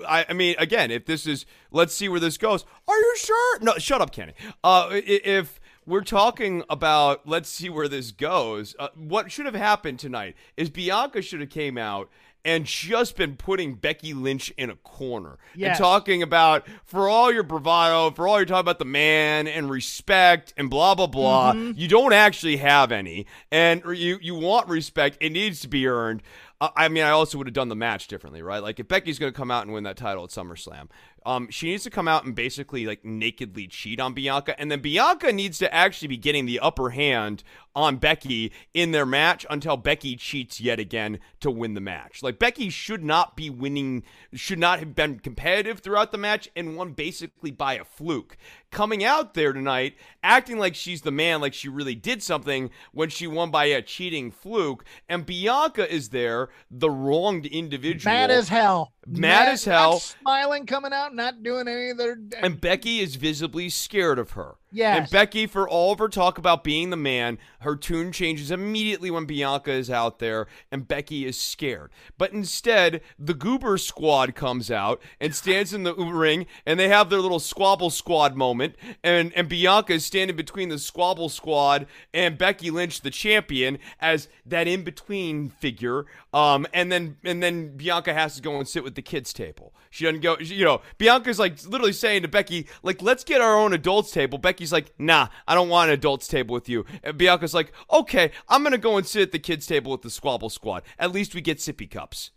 [0.08, 2.66] I, I mean, again, if this is, let's see where this goes.
[2.86, 3.60] Are you sure?
[3.62, 4.34] No, shut up, Kenny.
[4.62, 8.76] Uh, if we're talking about, let's see where this goes.
[8.78, 12.10] Uh, what should have happened tonight is Bianca should have came out
[12.46, 15.78] and just been putting Becky Lynch in a corner Yes.
[15.78, 19.70] and talking about for all your bravado, for all you're talking about the man and
[19.70, 21.54] respect and blah blah blah.
[21.54, 21.78] Mm-hmm.
[21.80, 25.18] You don't actually have any, and you you want respect.
[25.20, 26.22] It needs to be earned.
[26.62, 28.64] Uh, I mean, I also would have done the match differently, right?
[28.64, 30.88] Like if Becky's going to come out and win that title at SummerSlam,
[31.26, 34.80] um, she needs to come out and basically like nakedly cheat on Bianca, and then
[34.80, 37.44] Bianca needs to actually be getting the upper hand
[37.76, 42.24] on Becky in their match until Becky cheats yet again to win the match.
[42.24, 44.04] Like Becky should not be winning,
[44.34, 48.38] should not have been competitive throughout the match and won basically by a fluke.
[48.72, 53.10] Coming out there tonight, acting like she's the man, like she really did something when
[53.10, 58.14] she won by a cheating fluke, and Bianca is there, the wronged individual.
[58.14, 58.94] Mad as hell.
[59.08, 60.00] Mad as hell.
[60.00, 62.18] smiling, coming out, not doing any of their.
[62.42, 64.56] And Becky is visibly scared of her.
[64.76, 64.98] Yes.
[65.00, 69.10] And Becky, for all of her talk about being the man, her tune changes immediately
[69.10, 71.92] when Bianca is out there, and Becky is scared.
[72.18, 77.10] But instead, the Goober Squad comes out and stands in the ring, and they have
[77.10, 82.38] their little Squabble Squad moment, and and Bianca is standing between the Squabble Squad and
[82.38, 86.06] Becky Lynch, the champion, as that in between figure.
[86.34, 89.74] Um, and then and then Bianca has to go and sit with the kids table.
[89.90, 90.36] She doesn't go.
[90.40, 94.12] she- You know, Bianca's like literally saying to Becky, like, let's get our own adults
[94.12, 94.38] table.
[94.38, 96.86] Becky's Becky's like, nah, I don't want an adults table with you.
[97.04, 100.10] And Bianca's like, okay, I'm gonna go and sit at the kids table with the
[100.10, 100.84] Squabble Squad.
[100.98, 102.32] At least we get sippy cups.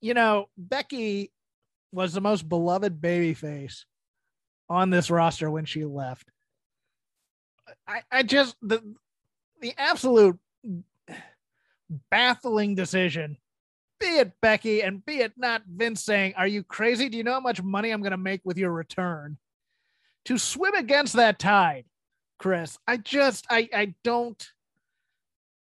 [0.00, 1.30] You know, Becky
[1.92, 3.84] was the most beloved babyface
[4.68, 6.28] on this roster when she left.
[7.86, 8.82] I, I just the
[9.60, 10.38] the absolute
[12.10, 13.38] baffling decision
[14.00, 17.08] be it Becky and be it not Vince saying, Are you crazy?
[17.08, 19.38] Do you know how much money I'm going to make with your return?
[20.26, 21.84] To swim against that tide,
[22.38, 24.42] Chris, I just, I, I don't,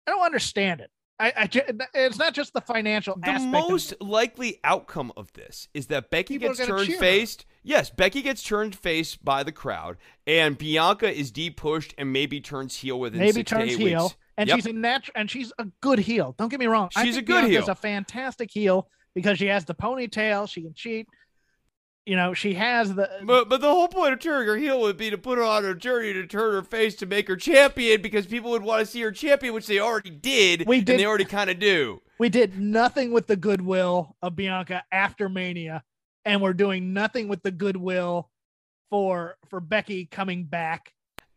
[0.08, 0.92] I don't understand it.
[1.18, 1.50] I, I
[1.94, 6.38] it's not just the financial the most of, likely outcome of this is that Becky
[6.38, 7.46] gets turned faced.
[7.64, 9.98] Yes, Becky gets turned face by the crowd,
[10.28, 14.04] and Bianca is depushed and maybe turns heel within maybe six turns to eight heel.
[14.04, 14.16] Weeks.
[14.38, 14.58] And yep.
[14.58, 16.36] she's a natural, and she's a good heel.
[16.38, 16.90] Don't get me wrong.
[17.02, 17.72] She's a good Bianca's heel.
[17.72, 20.50] a fantastic heel because she has the ponytail.
[20.50, 21.08] She can cheat.
[22.06, 23.10] You know, she has the.
[23.24, 25.66] But, but the whole point of turning her heel would be to put her on
[25.66, 28.86] a journey to turn her face to make her champion because people would want to
[28.86, 30.68] see her champion, which they already did.
[30.68, 30.90] We did.
[30.92, 32.02] And they already kind of do.
[32.20, 35.84] We did nothing with the goodwill of Bianca after Mania,
[36.24, 38.30] and we're doing nothing with the goodwill
[38.92, 40.94] for for Becky coming back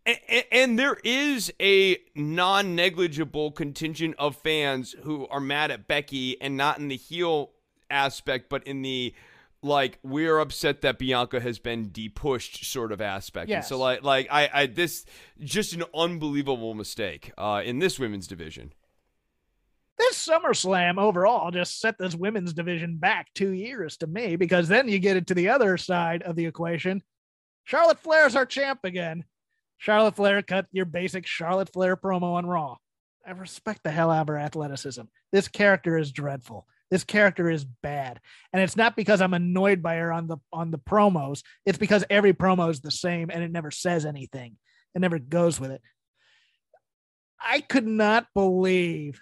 [0.09, 6.41] and, and, there is a non negligible contingent of fans who are mad at Becky
[6.41, 7.51] and not in the heel
[7.91, 9.15] aspect, but in the
[9.63, 13.49] like we're upset that Bianca has been depushed sort of aspect.
[13.49, 13.65] Yes.
[13.65, 15.05] And so like like I, I this
[15.41, 18.73] just an unbelievable mistake uh, in this women's division.
[19.99, 24.89] This SummerSlam overall just set this women's division back two years to me because then
[24.89, 27.03] you get it to the other side of the equation.
[27.65, 29.25] Charlotte Flair's our champ again.
[29.77, 32.77] Charlotte Flair cut your basic Charlotte Flair promo on Raw.
[33.27, 35.03] I respect the hell out of her athleticism.
[35.33, 36.67] This character is dreadful.
[36.91, 38.21] This character is bad.
[38.53, 41.43] And it's not because I'm annoyed by her on the on the promos.
[41.67, 44.57] It's because every promo is the same and it never says anything.
[44.95, 45.83] It never goes with it.
[47.41, 49.21] I could not believe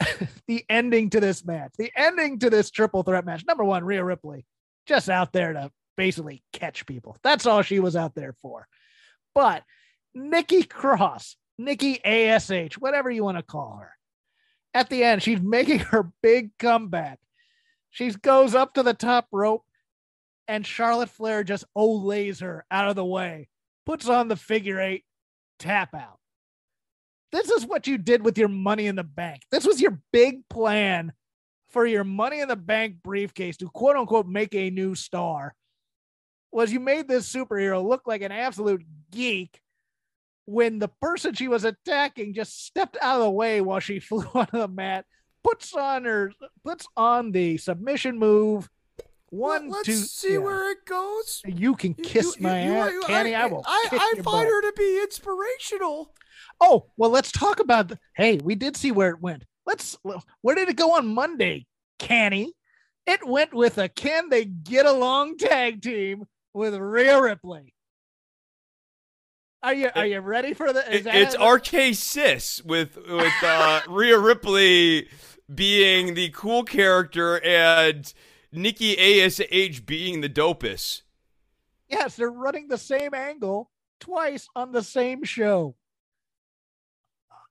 [0.46, 1.72] the ending to this match.
[1.78, 3.44] The ending to this triple threat match.
[3.46, 4.46] Number one, Rhea Ripley,
[4.86, 7.16] just out there to basically catch people.
[7.22, 8.66] That's all she was out there for.
[9.34, 9.62] But
[10.14, 13.92] Nikki Cross, Nikki ASH, whatever you want to call her,
[14.74, 17.18] at the end, she's making her big comeback.
[17.90, 19.64] She goes up to the top rope,
[20.46, 23.48] and Charlotte Flair just olays her out of the way,
[23.84, 25.04] puts on the figure eight,
[25.58, 26.18] tap out.
[27.32, 29.42] This is what you did with your money in the bank.
[29.50, 31.12] This was your big plan
[31.68, 35.54] for your money in the bank briefcase to quote unquote make a new star
[36.52, 39.60] was you made this superhero look like an absolute geek
[40.50, 44.24] when the person she was attacking just stepped out of the way while she flew
[44.34, 45.04] onto the mat,
[45.44, 46.32] puts on her
[46.64, 48.68] puts on the submission move.
[49.32, 50.38] One, Let's two, see yeah.
[50.38, 51.40] where it goes.
[51.46, 53.34] You can kiss You- my you- ass, you- Kenny.
[53.34, 53.62] I, I, will.
[53.64, 53.88] I,
[54.18, 56.12] I find her to be inspirational.
[56.60, 57.88] Oh well, let's talk about.
[57.88, 59.44] The, hey, we did see where it went.
[59.66, 59.96] Let's.
[60.42, 61.66] Where did it go on Monday,
[62.00, 62.52] Kenny?
[63.06, 67.72] It went with a can they get along tag team with Rhea Ripley.
[69.62, 70.80] Are you are you ready for the?
[70.94, 71.40] It- it's it?
[71.40, 75.08] RK Sis with with uh, Rhea Ripley
[75.54, 78.12] being the cool character and
[78.52, 79.38] Nikki Ash
[79.80, 81.02] being the dopest.
[81.88, 85.74] Yes, they're running the same angle twice on the same show.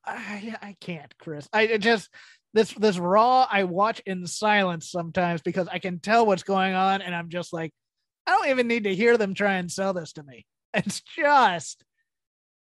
[0.06, 1.48] I I can't, Chris.
[1.54, 2.10] I just
[2.54, 7.02] this this raw I watch in silence sometimes because I can tell what's going on
[7.04, 7.72] and I'm just like
[8.26, 10.46] I don't even need to hear them try and sell this to me.
[10.74, 11.84] It's just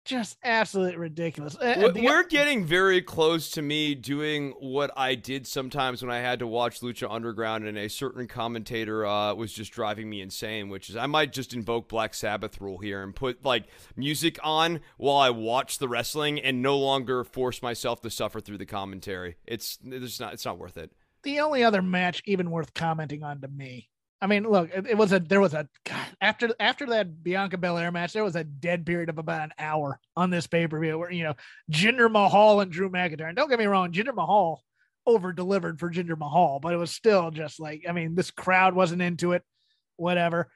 [0.06, 1.56] just absolutely ridiculous.
[1.60, 6.40] We're- We're getting very close to me doing what I did sometimes when I had
[6.40, 10.90] to watch Lucha Underground and a certain commentator uh, was just driving me insane, which
[10.90, 15.18] is I might just invoke Black Sabbath rule here and put like music on while
[15.18, 19.36] I watch the wrestling and no longer force myself to suffer through the commentary.
[19.46, 20.92] It's it's not it's not worth it.
[21.24, 23.90] the only other match even worth commenting on to me.
[24.22, 27.58] I mean, look, it, it was a there was a God, after after that Bianca
[27.58, 30.80] Belair match, there was a dead period of about an hour on this pay per
[30.80, 31.36] view where you know
[31.72, 33.28] Jinder Mahal and Drew McIntyre.
[33.28, 34.62] And don't get me wrong, Jinder Mahal
[35.06, 38.76] over delivered for Jinder Mahal, but it was still just like I mean, this crowd
[38.76, 39.44] wasn't into it.
[39.96, 40.50] Whatever.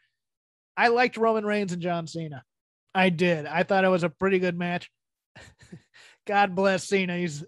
[0.75, 2.43] I liked Roman Reigns and John Cena.
[2.95, 3.45] I did.
[3.45, 4.89] I thought it was a pretty good match.
[6.27, 7.17] God bless Cena.
[7.17, 7.43] He's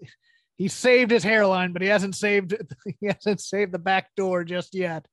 [0.56, 2.56] he saved his hairline, but he hasn't saved
[3.00, 5.06] he hasn't saved the back door just yet.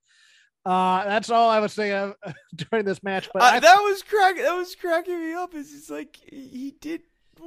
[0.66, 1.92] Uh, that's all I was saying
[2.26, 3.30] uh, during this match.
[3.34, 4.38] But Uh, I, that was crack.
[4.38, 5.54] That was cracking me up.
[5.54, 7.02] Is it's like he did.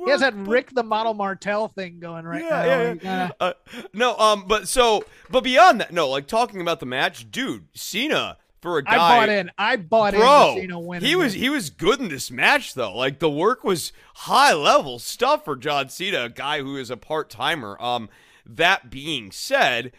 [0.04, 2.66] he has work, that but- Rick the Model Martel thing going right yeah, now.
[2.66, 3.30] yeah, yeah.
[3.40, 3.52] Uh,
[3.94, 8.36] no, um, but so, but beyond that, no, like talking about the match, dude, Cena
[8.60, 8.94] for a guy.
[8.94, 9.50] I bought in.
[9.56, 10.60] I bought Bro, in.
[10.62, 12.94] Cena winning he was he was good in this match though.
[12.94, 16.96] Like the work was high level stuff for John Cena, a guy who is a
[16.98, 17.80] part timer.
[17.80, 18.10] Um,
[18.44, 19.92] that being said,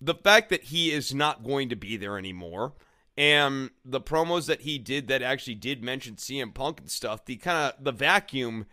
[0.00, 2.72] the fact that he is not going to be there anymore,
[3.16, 7.36] and the promos that he did that actually did mention CM Punk and stuff, the
[7.36, 8.66] kind of the vacuum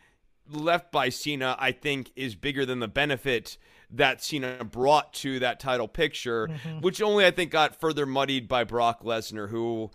[0.50, 3.58] left by Cena, I think, is bigger than the benefit
[3.90, 6.80] that Cena brought to that title picture, mm-hmm.
[6.80, 9.92] which only I think got further muddied by Brock Lesnar, who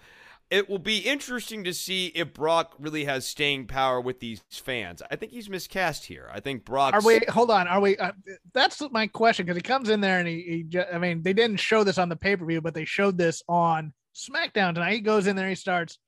[0.53, 5.01] it will be interesting to see if Brock really has staying power with these fans.
[5.11, 6.29] I think he's miscast here.
[6.31, 6.93] I think Brock.
[6.93, 7.21] Are we?
[7.31, 7.67] Hold on.
[7.67, 7.97] Are we?
[7.97, 8.13] Uh,
[8.53, 10.67] that's my question because he comes in there and he.
[10.71, 13.17] he I mean, they didn't show this on the pay per view, but they showed
[13.17, 14.93] this on SmackDown tonight.
[14.93, 15.99] He goes in there, he starts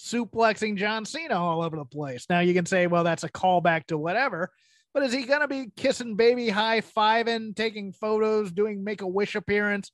[0.00, 2.26] suplexing John Cena all over the place.
[2.28, 4.50] Now you can say, well, that's a callback to whatever,
[4.92, 9.36] but is he gonna be kissing baby, high fiving, taking photos, doing make a wish
[9.36, 9.92] appearance?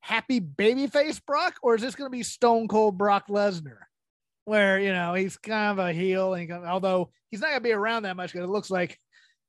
[0.00, 3.78] Happy babyface Brock, or is this gonna be Stone Cold Brock Lesnar?
[4.44, 7.72] Where you know he's kind of a heel, and he, although he's not gonna be
[7.72, 8.98] around that much, because it looks like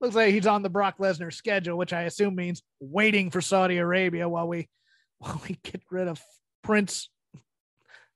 [0.01, 3.77] looks like he's on the Brock Lesnar schedule, which I assume means waiting for Saudi
[3.77, 4.67] Arabia while we
[5.19, 6.21] while we get rid of
[6.63, 7.09] Prince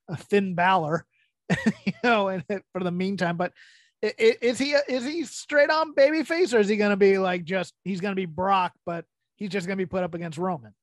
[0.09, 1.05] uh, Finn Balor,
[1.85, 3.37] you know, and for the meantime.
[3.37, 3.53] But
[4.01, 7.73] is he is he straight on babyface, or is he going to be like just
[7.83, 9.05] he's going to be Brock, but
[9.35, 10.73] he's just going to be put up against Roman?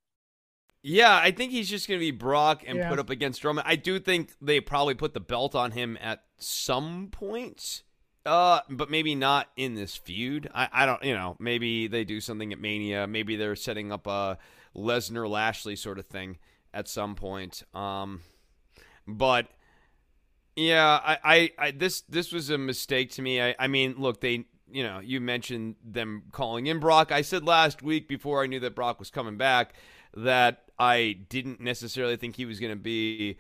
[0.83, 2.89] Yeah, I think he's just going to be Brock and Yeah.
[2.89, 3.65] put up against Roman.
[3.67, 7.83] I do think they probably put the belt on him at some point,
[8.25, 10.49] uh, but maybe not in this feud.
[10.55, 13.07] I, I don't, you know, maybe they do something at Mania.
[13.07, 14.39] Maybe they're setting up a
[14.75, 16.39] Lesnar Lashley sort of thing
[16.73, 17.63] at some point.
[17.75, 18.23] Um,
[19.07, 19.49] but
[20.57, 23.41] yeah, I, I, I this this was a mistake to me.
[23.43, 27.13] I, I mean, look, they, you know, you mentioned them calling in Brock.
[27.13, 29.75] I said last week before I knew that Brock was coming back
[30.17, 33.37] that I didn't necessarily think he was going to be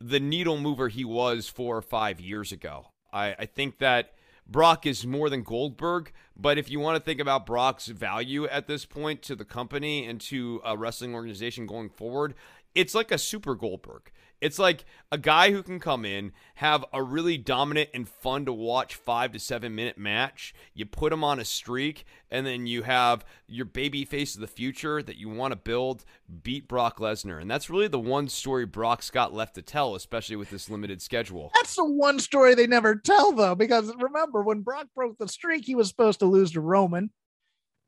[0.00, 2.88] the needle mover he was four or five years ago.
[3.12, 4.14] I, I think that
[4.46, 8.66] Brock is more than Goldberg, but if you want to think about Brock's value at
[8.66, 12.34] this point to the company and to a wrestling organization going forward,
[12.74, 14.10] it's like a super Goldberg.
[14.40, 18.52] It's like a guy who can come in, have a really dominant and fun to
[18.52, 20.54] watch five to seven minute match.
[20.72, 24.46] You put him on a streak, and then you have your baby face of the
[24.46, 26.04] future that you want to build
[26.42, 27.40] beat Brock Lesnar.
[27.40, 31.02] And that's really the one story Brock's got left to tell, especially with this limited
[31.02, 31.50] schedule.
[31.54, 35.66] That's the one story they never tell though, because remember when Brock broke the streak,
[35.66, 37.10] he was supposed to lose to Roman,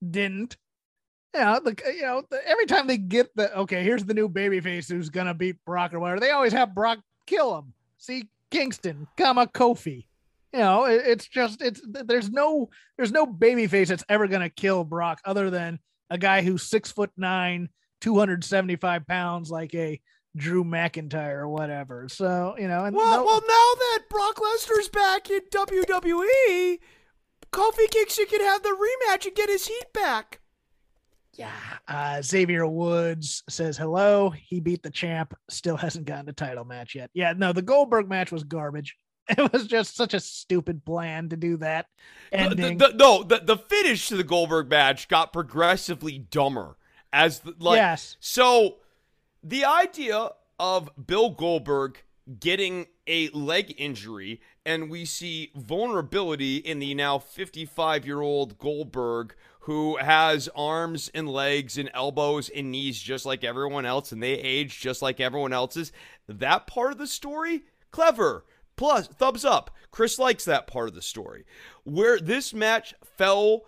[0.08, 0.56] didn't.
[1.34, 4.28] You uh, know, you know, the, every time they get the okay, here's the new
[4.28, 7.72] babyface who's gonna beat Brock or whatever, they always have Brock kill him.
[7.98, 10.06] See Kingston, comma Kofi.
[10.52, 12.68] You know, it, it's just it's there's no
[12.98, 15.78] there's no babyface that's ever gonna kill Brock other than
[16.10, 17.70] a guy who's six foot nine,
[18.02, 19.98] 275 pounds, like a
[20.36, 22.08] Drew McIntyre or whatever.
[22.10, 26.78] So, you know, and Well, no- well, now that Brock Lesnar's back in WWE,
[27.50, 30.41] Kofi Kingston can have the rematch and get his heat back.
[31.34, 31.50] Yeah.
[31.88, 34.30] Uh, Xavier Woods says hello.
[34.30, 35.34] He beat the champ.
[35.48, 37.10] Still hasn't gotten a title match yet.
[37.14, 37.32] Yeah.
[37.36, 38.96] No, the Goldberg match was garbage.
[39.28, 41.86] It was just such a stupid plan to do that.
[42.32, 42.76] The- Ending.
[42.76, 46.76] The, the, no, the, the finish to the Goldberg match got progressively dumber
[47.12, 48.16] as the, like yes.
[48.18, 48.78] So,
[49.44, 52.02] the idea of Bill Goldberg
[52.40, 59.34] getting a leg injury, and we see vulnerability in the now 55 year old Goldberg,
[59.62, 64.32] who has arms and legs and elbows and knees just like everyone else, and they
[64.32, 65.92] age just like everyone else's.
[66.28, 68.44] That part of the story, clever.
[68.74, 69.70] Plus, thumbs up.
[69.92, 71.44] Chris likes that part of the story.
[71.84, 73.62] Where this match fell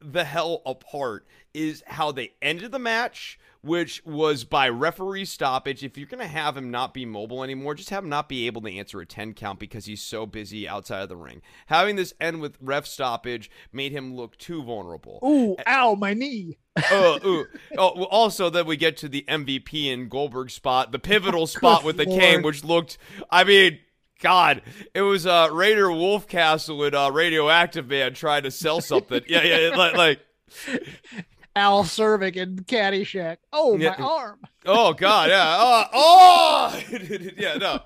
[0.00, 5.82] the hell apart is how they ended the match, which was by referee stoppage.
[5.82, 8.46] If you're going to have him not be mobile anymore, just have him not be
[8.46, 11.42] able to answer a 10 count because he's so busy outside of the ring.
[11.66, 15.18] Having this end with ref stoppage made him look too vulnerable.
[15.24, 16.58] Ooh, ow, my knee.
[16.90, 17.46] Uh, ooh.
[17.76, 21.96] Oh, also, then we get to the MVP and Goldberg spot, the pivotal spot with
[21.96, 22.20] the Lord.
[22.20, 22.98] cane, which looked,
[23.30, 23.80] I mean,
[24.20, 24.62] God,
[24.94, 29.22] it was uh, Rainier Wolfcastle and uh, Radioactive Man trying to sell something.
[29.28, 30.20] yeah, yeah, like, like
[31.56, 33.38] Al Czervik and Caddyshack.
[33.52, 33.96] Oh, Yeah.
[33.98, 34.38] my arm.
[34.66, 35.56] Oh God, yeah.
[35.58, 36.80] Uh, oh,
[37.36, 37.80] yeah, no.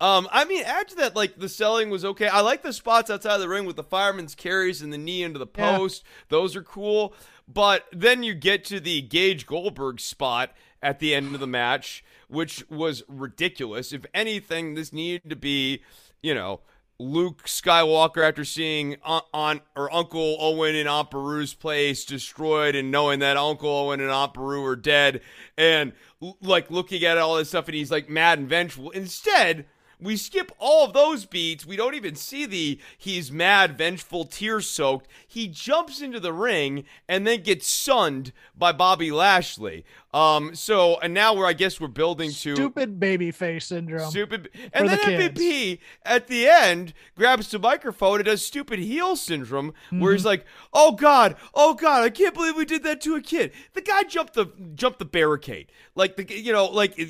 [0.00, 2.28] Um, I mean, after that, like the selling was okay.
[2.28, 5.38] I like the spots outside the ring with the fireman's carries and the knee into
[5.38, 5.76] the Yeah.
[5.76, 6.04] post.
[6.28, 7.14] Those are cool.
[7.48, 12.04] But then you get to the Gage Goldberg spot at the end of the match,
[12.28, 13.92] which was ridiculous.
[13.92, 15.82] If anything, this needed to be,
[16.22, 16.60] you know,
[16.98, 23.18] Luke Skywalker after seeing Aunt or Uncle Owen in Aunt Beru's place destroyed and knowing
[23.18, 25.20] that Uncle Owen and Aunt Beru are dead
[25.58, 25.92] and
[26.40, 28.90] like looking at all this stuff and he's like mad and vengeful.
[28.90, 29.66] Instead,
[30.04, 31.64] we skip all of those beats.
[31.64, 35.08] We don't even see the he's mad, vengeful, tear soaked.
[35.26, 39.84] He jumps into the ring and then gets sunned by Bobby Lashley.
[40.12, 44.10] Um, so and now we're I guess we're building to stupid baby face syndrome.
[44.10, 49.16] Stupid and then the MVP at the end grabs the microphone and does stupid heel
[49.16, 50.00] syndrome mm-hmm.
[50.00, 50.28] where he's mm-hmm.
[50.28, 53.52] like, Oh God, oh God, I can't believe we did that to a kid.
[53.72, 55.72] The guy jumped the jumped the barricade.
[55.94, 57.00] Like the you know, like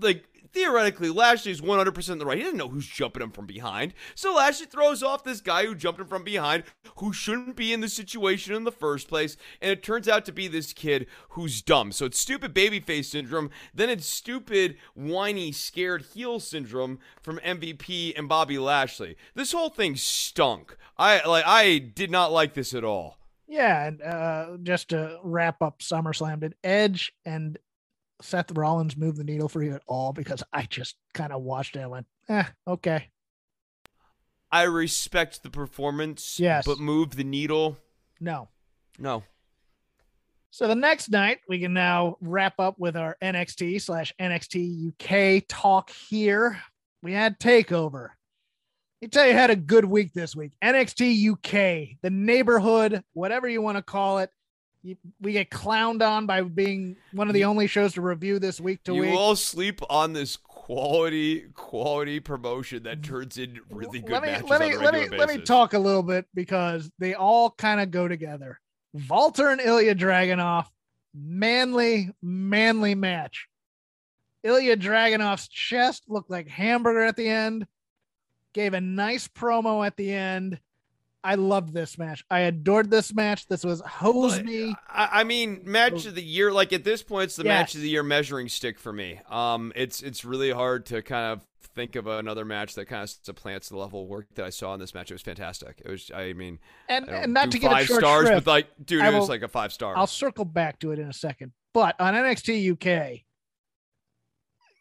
[0.00, 2.38] like theoretically, Lashley's 100% in the right.
[2.38, 3.94] He doesn't know who's jumping him from behind.
[4.14, 6.64] So Lashley throws off this guy who jumped him from behind,
[6.96, 9.36] who shouldn't be in the situation in the first place.
[9.60, 11.92] And it turns out to be this kid who's dumb.
[11.92, 13.50] So it's stupid babyface syndrome.
[13.74, 19.16] Then it's stupid, whiny, scared heel syndrome from MVP and Bobby Lashley.
[19.34, 20.76] This whole thing stunk.
[20.98, 21.44] I like.
[21.46, 23.18] I did not like this at all.
[23.48, 27.58] Yeah, and uh, just to wrap up SummerSlam, did Edge and
[28.22, 30.12] Seth Rollins move the needle for you at all?
[30.12, 33.08] Because I just kind of watched it and went, eh, okay.
[34.50, 36.38] I respect the performance.
[36.38, 36.66] Yes.
[36.66, 37.78] But move the needle?
[38.20, 38.48] No.
[38.98, 39.22] No.
[40.50, 44.92] So the next night, we can now wrap up with our NXT slash NXT
[45.40, 46.60] UK talk here.
[47.02, 48.10] We had Takeover.
[49.00, 50.52] Me tell you, had a good week this week.
[50.62, 54.30] NXT UK, the neighborhood, whatever you want to call it
[55.20, 58.82] we get clowned on by being one of the only shows to review this week
[58.84, 59.10] to you week.
[59.10, 64.28] You all sleep on this quality quality promotion that turns in really good let me,
[64.28, 65.18] matches let me let me basis.
[65.18, 68.58] let me talk a little bit because they all kind of go together.
[69.08, 70.66] Walter and Ilya Dragunov,
[71.14, 73.48] manly manly match.
[74.42, 77.66] Ilya Dragunov's chest looked like hamburger at the end.
[78.52, 80.60] Gave a nice promo at the end
[81.24, 82.24] I loved this match.
[82.30, 83.46] I adored this match.
[83.46, 84.74] This was hose me.
[84.88, 86.50] I, I, mean, match of the year.
[86.50, 87.48] Like at this point, it's the yes.
[87.48, 89.20] match of the year measuring stick for me.
[89.30, 93.10] Um, it's it's really hard to kind of think of another match that kind of
[93.10, 95.10] supplants the level of work that I saw in this match.
[95.10, 95.80] It was fantastic.
[95.84, 96.10] It was.
[96.14, 96.58] I mean,
[96.88, 99.48] and and not to get five stars, shrift, but like, dude, it was like a
[99.48, 99.96] five star.
[99.96, 101.52] I'll circle back to it in a second.
[101.72, 103.20] But on NXT UK,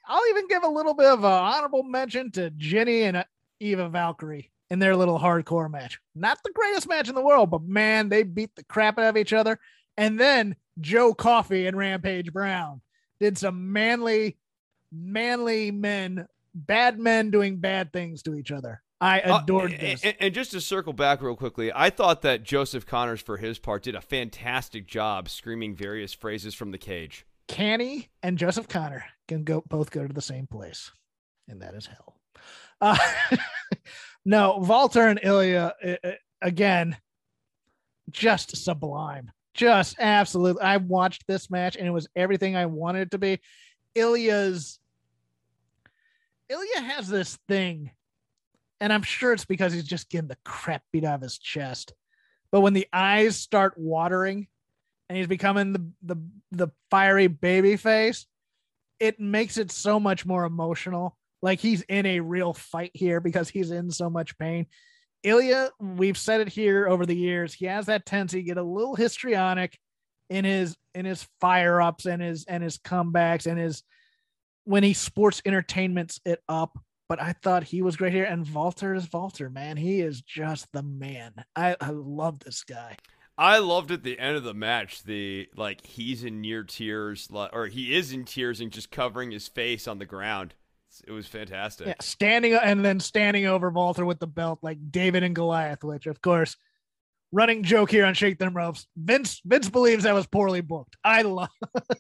[0.08, 3.24] I'll even give a little bit of an honorable mention to Jinny and
[3.62, 5.99] Aoife Valkyrie in their little hardcore match.
[6.15, 9.17] Not the greatest match in the world, but man, they beat the crap out of
[9.17, 9.59] each other.
[9.97, 12.80] And then Joe Coffey and Rampage Brown
[13.19, 14.38] did some manly,
[14.89, 18.82] manly men, bad men doing bad things to each other.
[19.01, 20.05] I uh, adored uh, this.
[20.05, 23.59] And, and, just to circle back real quickly, I thought that Joseph Conners, for his
[23.59, 27.26] part, did a fantastic job screaming various phrases from the cage.
[27.49, 30.91] Canny and Joseph Connor can go both go to the same place,
[31.49, 32.20] and that is hell.
[32.82, 32.97] Uh,
[34.25, 36.11] no, Walter and Ilya uh, uh,
[36.41, 36.97] again,
[38.09, 40.63] just sublime, just absolutely.
[40.63, 43.39] I watched this match and it was everything I wanted it to be.
[43.95, 44.79] Ilya's
[46.49, 47.91] Ilya has this thing,
[48.79, 51.93] and I'm sure it's because he's just getting the crap beat out of his chest.
[52.51, 54.47] But when the eyes start watering
[55.07, 56.15] and he's becoming the the
[56.51, 58.25] the fiery baby face,
[58.99, 63.50] it makes it so much more emotional like he's in a real fight here because
[63.50, 64.68] he's in so much pain.
[65.24, 68.64] Ilya, we've said it here over the years, he has that tendency to get a
[68.64, 69.78] little histrionic
[70.30, 73.84] in his in his fire ups and his and his comebacks and his
[74.64, 76.78] when he sports entertainments it up.
[77.10, 78.24] But I thought he was great here.
[78.24, 79.76] And Walter is Walter, man.
[79.76, 81.34] He is just the man.
[81.58, 82.96] I, I love this guy.
[83.38, 87.68] I loved at the end of the match the like he's in near tears or
[87.68, 90.54] he is in tears and just covering his face on the ground.
[91.08, 91.88] It was fantastic.
[91.88, 96.08] Yeah, standing and then standing over Walter with the belt like David and Goliath, which
[96.08, 96.58] of course,
[97.32, 98.88] running joke here on Shake Them Ropes.
[98.98, 100.98] Vince Vince believes that was poorly booked.
[101.04, 101.50] I love,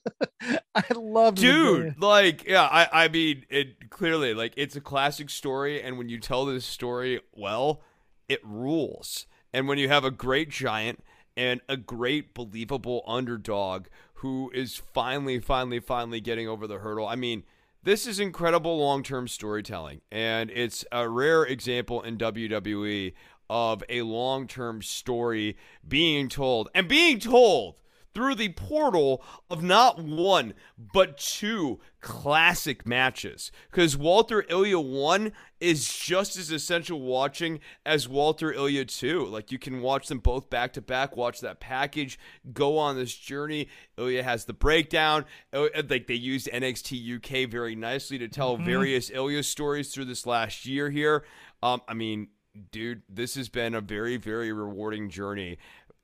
[0.75, 2.01] I love, dude.
[2.01, 6.19] Like, yeah, I I mean, it clearly like it's a classic story, and when you
[6.19, 7.81] tell this story well,
[8.27, 9.27] it rules.
[9.53, 11.03] And when you have a great giant
[11.35, 17.15] and a great believable underdog who is finally, finally, finally getting over the hurdle, I
[17.15, 17.43] mean
[17.83, 23.13] this is incredible long term storytelling, and it's a rare example in WWE
[23.49, 25.57] of a long term story
[25.87, 27.75] being told and being told
[28.13, 33.51] through the portal of not one but two classic matches.
[33.69, 39.25] Because Walter Ilya 1 is just as essential watching as Walter Ilya 2.
[39.25, 42.19] Like you can watch them both back to back, watch that package,
[42.53, 43.67] go on this journey.
[43.97, 45.25] Ilya has the breakdown.
[45.53, 48.65] Like they used NXT UK very nicely to tell mm-hmm.
[48.65, 51.23] various Ilya stories through this last year here.
[51.63, 52.29] Um, I mean,
[52.71, 55.57] dude, this has been a very, very rewarding journey.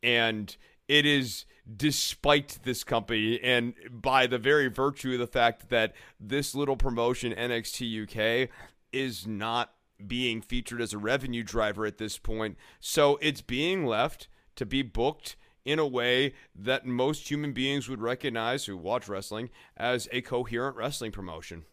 [0.04, 0.56] And
[0.88, 1.46] it is
[1.76, 7.34] despite this company and by the very virtue of the fact that this little promotion,
[7.34, 8.50] NXT UK,
[8.94, 9.74] is not
[10.06, 12.58] being featured as a revenue driver at this point.
[12.80, 15.36] So it's being left to be booked
[15.66, 20.78] in a way that most human beings would recognize who watch wrestling as a coherent
[20.78, 21.66] wrestling promotion.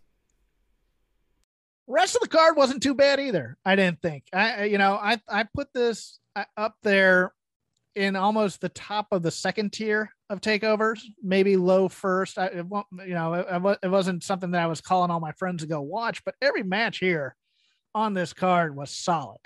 [1.87, 3.57] Rest of the card wasn't too bad either.
[3.65, 4.25] I didn't think.
[4.33, 7.35] I you know I I put this uh, up there
[7.95, 12.39] in almost the top of the second tier of takeovers, maybe low first.
[12.39, 15.33] I, it won't, you know, it, it wasn't something that I was calling all my
[15.33, 17.37] friends to go watch, but every match here
[17.95, 19.39] on this card was solid.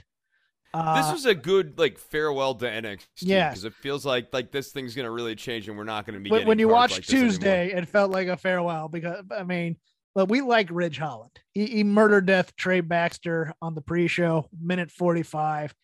[0.75, 3.07] Uh, this was a good like farewell to NXT.
[3.20, 6.20] Yeah, because it feels like like this thing's gonna really change, and we're not gonna
[6.20, 6.31] be.
[6.31, 9.77] When, when you watch like Tuesday, it felt like a farewell because I mean,
[10.15, 11.33] but we like Ridge Holland.
[11.53, 15.75] He, he murdered death Trey Baxter on the pre-show, minute forty-five.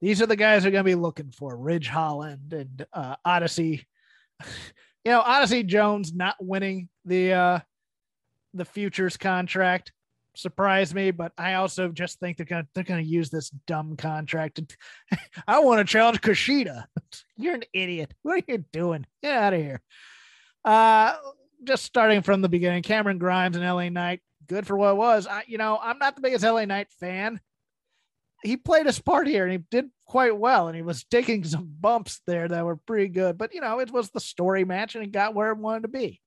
[0.00, 3.86] These are the guys we are gonna be looking for Ridge Holland and uh, Odyssey.
[5.04, 7.58] you know, Odyssey Jones not winning the uh
[8.54, 9.92] the futures contract
[10.38, 14.56] surprised me, but I also just think they're gonna they're gonna use this dumb contract.
[14.56, 15.18] To,
[15.48, 16.84] I want to challenge Kushida.
[17.36, 18.14] You're an idiot.
[18.22, 19.06] What are you doing?
[19.22, 19.80] Get out of here.
[20.64, 21.16] Uh,
[21.64, 25.26] just starting from the beginning, Cameron Grimes and LA Knight, good for what it was.
[25.26, 27.40] I, you know, I'm not the biggest LA Knight fan.
[28.42, 31.74] He played his part here and he did quite well, and he was taking some
[31.80, 33.38] bumps there that were pretty good.
[33.38, 35.88] But you know, it was the story match, and he got where it wanted to
[35.88, 36.20] be.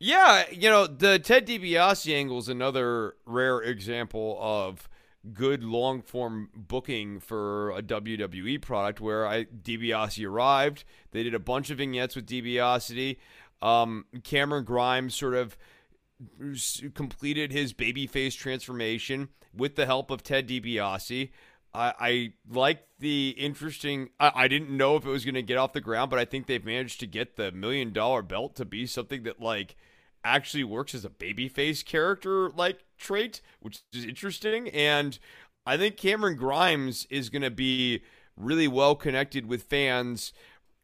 [0.00, 4.88] Yeah, you know, the Ted DiBiase angle is another rare example of
[5.32, 10.84] good long form booking for a WWE product where I DiBiase arrived.
[11.10, 13.16] They did a bunch of vignettes with DiBiase.
[13.60, 15.56] Um, Cameron Grimes sort of
[16.94, 21.30] completed his babyface transformation with the help of Ted DiBiase.
[21.74, 24.10] I, I like the interesting.
[24.18, 26.24] I, I didn't know if it was going to get off the ground, but I
[26.24, 29.76] think they've managed to get the million dollar belt to be something that like
[30.24, 34.68] actually works as a babyface character like trait, which is interesting.
[34.70, 35.18] And
[35.66, 38.02] I think Cameron Grimes is going to be
[38.36, 40.32] really well connected with fans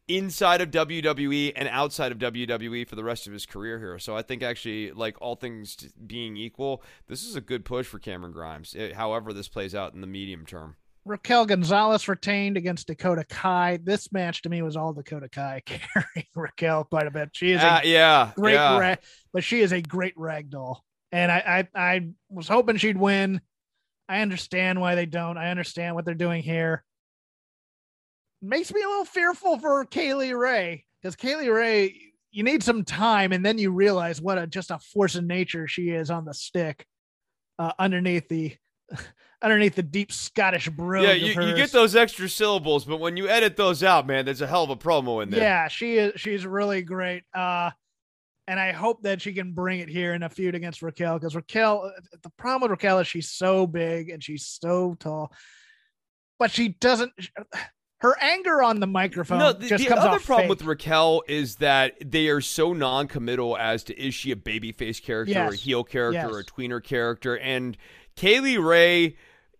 [0.07, 3.97] inside of WWE and outside of WWE for the rest of his career here.
[3.99, 5.75] So I think actually, like all things
[6.05, 8.75] being equal, this is a good push for Cameron Grimes.
[8.75, 10.75] It, however, this plays out in the medium term.
[11.05, 13.77] Raquel Gonzalez retained against Dakota Kai.
[13.83, 17.29] This match to me was all Dakota Kai carrying Raquel quite a bit.
[17.33, 18.95] She is uh, yeah, great, yeah.
[19.31, 20.77] But she is a great ragdoll,
[21.11, 23.39] and I, I I was hoping she'd win.
[24.09, 25.37] I understand why they don't.
[25.37, 26.83] I understand what they're doing here.
[28.45, 32.01] Makes me a little fearful for Kay Lee Ray because Kay Lee Ray,
[32.31, 35.67] you need some time, and then you realize what a just a force of nature
[35.67, 36.85] she is on the stick,
[37.57, 38.55] uh, underneath the
[39.41, 41.03] underneath the deep Scottish brogue.
[41.03, 44.41] Yeah, you, you, get those extra syllables, but when you edit those out, man, there's
[44.41, 45.41] a hell of a promo in there.
[45.41, 46.19] Yeah, she is.
[46.19, 47.23] She's really great.
[47.33, 47.71] Uh,
[48.47, 51.35] and I hope that she can bring it here in a feud against Raquel because
[51.35, 51.91] Raquel.
[52.21, 55.31] The problem with Raquel is she's so big and she's so tall,
[56.37, 57.11] but she doesn't.
[57.99, 60.49] Her anger on the microphone no, the, the other problem fake.
[60.49, 65.33] with Raquel is that they are so non-committal as to is she a babyface character
[65.33, 65.49] yes.
[65.49, 66.31] or a heel character yes.
[66.31, 67.77] or a tweener character, and
[68.15, 69.15] Kay Lee Ray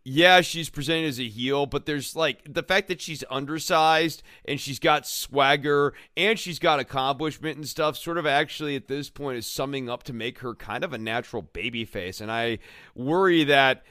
[0.07, 4.61] yeah, she's presented as a heel, but there's like the fact that she's undersized and
[4.61, 9.39] she's got swagger and she's got accomplishment and stuff, sort of actually at this point
[9.39, 12.21] is summing up to make her kind of a natural baby face.
[12.21, 12.59] And I
[12.93, 13.83] worry that,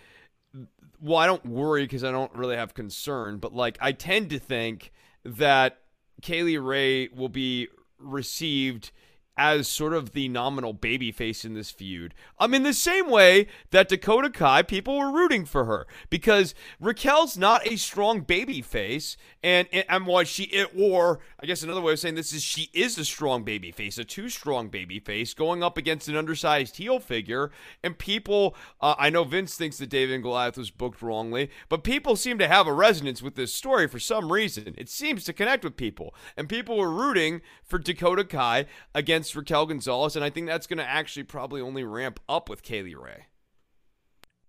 [1.01, 4.39] well, I don't worry because I don't really have concern, but like I tend to
[4.39, 4.93] think
[5.25, 5.81] that
[6.23, 7.69] Kay Lee Ray will be
[7.99, 8.91] received
[9.37, 12.15] as sort of the nominal babyface in this feud.
[12.39, 17.37] I'm in the same way that Dakota Kai, people were rooting for her because Raquel's
[17.37, 21.99] not a strong babyface, and and what she it, or I guess another way of
[21.99, 26.09] saying this is she is a strong babyface, a too strong babyface going up against
[26.09, 27.51] an undersized heel figure,
[27.83, 28.55] and people.
[28.81, 32.39] Uh, I know Vince thinks that David and Goliath was booked wrongly, but people seem
[32.39, 34.75] to have a resonance with this story for some reason.
[34.79, 39.37] It seems to connect with people, and people were rooting for Dakota Kai against against
[39.37, 42.83] Raquel Gonzalez, and I think that's going to actually probably only ramp up with Kay
[42.83, 43.27] Lee Ray.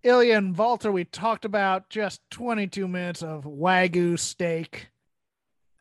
[0.04, 4.90] Ilya and Walter, we talked about just 22 minutes of Wagyu steak,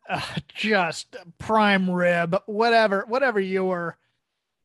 [0.09, 3.97] uh, just prime rib, whatever, whatever your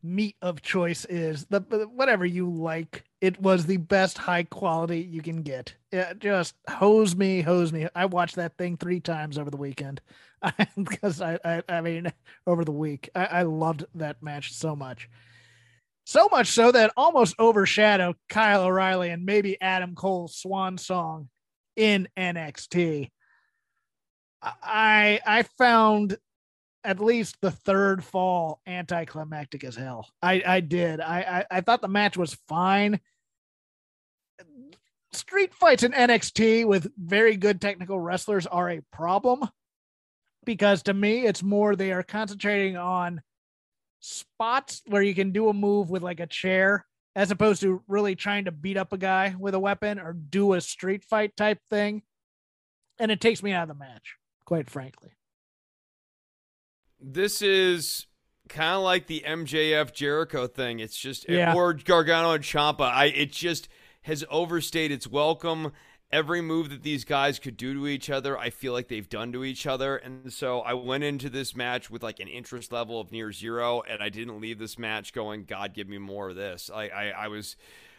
[0.02, 1.61] meat of choice is, the
[1.93, 3.05] whatever you like.
[3.20, 5.74] It was the best high quality you can get.
[5.90, 7.89] It just hose me, hose me.
[7.94, 10.01] I watched that thing three times over the weekend
[10.77, 12.12] because I, I, I mean,
[12.47, 15.09] over the week, I, I loved that match so much.
[16.07, 21.29] So much so that almost overshadowed Kyle O'Reilly and maybe Adam Cole's swan song
[21.77, 23.11] in NXT.
[24.43, 26.17] I I found
[26.83, 30.09] at least the third fall anticlimactic as hell.
[30.23, 31.01] I I did.
[31.01, 32.99] I I, I thought the match was fine.
[35.12, 39.49] Street fights in NXT with very good technical wrestlers are a problem
[40.45, 43.21] because to me it's more they are concentrating on
[44.01, 46.87] spots where you can do a move with like a chair
[47.17, 50.55] as opposed to really trying to beat up a guy with a weapon or do
[50.55, 52.03] a street fight type thing.
[52.99, 55.11] And it takes me out of the match, quite frankly.
[57.01, 58.07] This is
[58.49, 60.81] kind of like the MJF Jericho thing.
[60.81, 61.55] It's just Yeah.
[61.55, 62.85] or Gargano and Champa.
[62.85, 63.69] I it just
[64.03, 65.73] has overstayed its welcome.
[66.12, 69.32] Every move that these guys could do to each other, I feel like they've done
[69.32, 69.97] to each other.
[69.97, 73.82] And so I went into this match with like an interest level of near zero,
[73.89, 76.69] and I didn't leave this match going, God, give me more of this.
[76.74, 77.57] I, I, I was,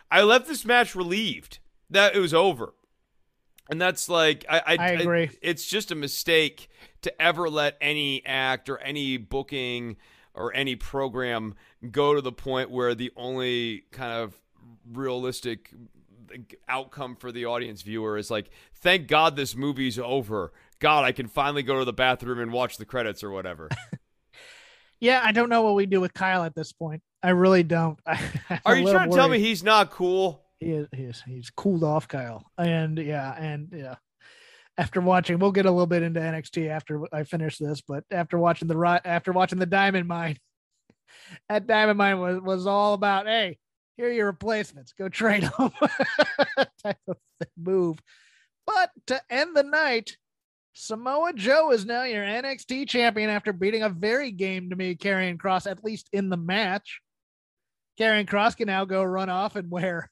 [0.09, 1.59] I left this match relieved
[1.89, 2.73] that it was over.
[3.69, 5.29] And that's like, I, I, I agree.
[5.41, 6.69] it's just a mistake
[7.03, 9.95] to ever let any act or any booking
[10.33, 11.55] or any program
[11.89, 14.35] go to the point where the only kind of
[14.91, 15.73] realistic
[16.67, 20.51] outcome for the audience viewer is like, thank God this movie's over.
[20.79, 23.69] God, I can finally go to the bathroom and watch the credits or whatever.
[25.03, 27.01] Yeah, I don't know what we do with Kyle at this point.
[27.23, 27.99] I really don't.
[28.65, 30.45] Are you trying to tell me he's not cool?
[30.61, 32.45] he is, he is he's cooled off Kyle.
[32.57, 33.95] And yeah, and yeah.
[34.77, 38.37] After watching, we'll get a little bit into NXT after I finish this, but after
[38.37, 40.37] watching the after watching the Diamond Mine,
[41.49, 43.57] that Diamond Mine was was all about, hey,
[43.97, 45.71] here are your replacements, go trade them,
[46.83, 47.17] type of
[47.57, 47.99] move.
[48.65, 50.17] But to end the night,
[50.73, 55.37] Samoa Joe is now your NXT champion after beating a very game to me Karrion
[55.37, 57.01] Kross, at least in the match.
[57.99, 60.09] Karrion Kross can now go run off and wear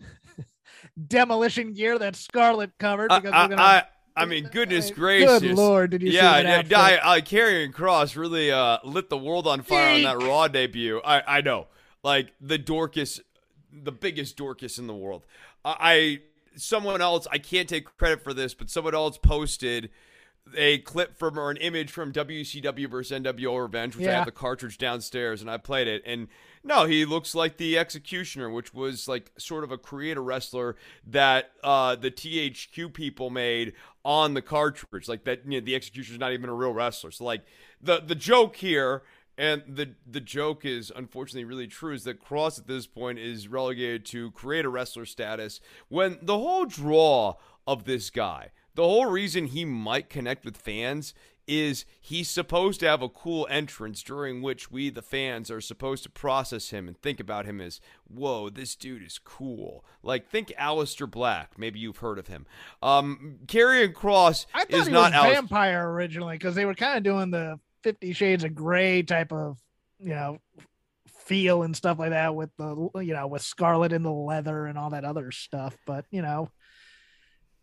[1.06, 3.62] demolition gear that Scarlett covered I, because we're gonna.
[3.62, 3.82] I, I,
[4.16, 5.40] I mean, goodness gracious.
[5.40, 6.80] Good lord, did you yeah, see that yeah?
[6.80, 11.00] I, I, Karrion Kross really uh, lit the world on fire on that Raw debut.
[11.04, 11.68] I, I know,
[12.02, 13.20] like the Dorcas,
[13.72, 15.26] the biggest Dorcas in the world.
[15.64, 16.18] I, I,
[16.56, 19.90] someone else, I can't take credit for this, but someone else posted
[20.56, 24.16] a clip from or an image from WCW versus NWO Revenge, which I Yeah.
[24.16, 26.02] have the cartridge downstairs, and I played it.
[26.06, 26.28] And
[26.64, 30.76] no, he looks like the Executioner, which was like sort of a creator wrestler
[31.06, 33.74] that uh, the THQ people made
[34.06, 35.06] on the cartridge.
[35.06, 37.10] Like that, you know, the Executioner's not even a real wrestler.
[37.10, 37.42] So like
[37.82, 39.02] the the joke here.
[39.38, 43.46] And the the joke is unfortunately really true is that Kross at this point is
[43.46, 49.46] relegated to creator wrestler status when the whole draw of this guy, the whole reason
[49.46, 51.14] he might connect with fans
[51.46, 56.02] is he's supposed to have a cool entrance during which we the fans are supposed
[56.02, 59.84] to process him and think about him as whoa this dude is cool.
[60.02, 61.52] Like think Aleister Black.
[61.56, 62.44] Maybe you've heard of him.
[62.82, 66.74] Um Karrion Kross I thought is he not was Aleister vampire originally because they were
[66.74, 69.58] kind of doing the Fifty Shades of Grey type of
[69.98, 70.38] you know
[71.24, 74.78] feel and stuff like that with the you know with Scarlett and the leather and
[74.78, 75.76] all that other stuff.
[75.86, 76.50] But you know,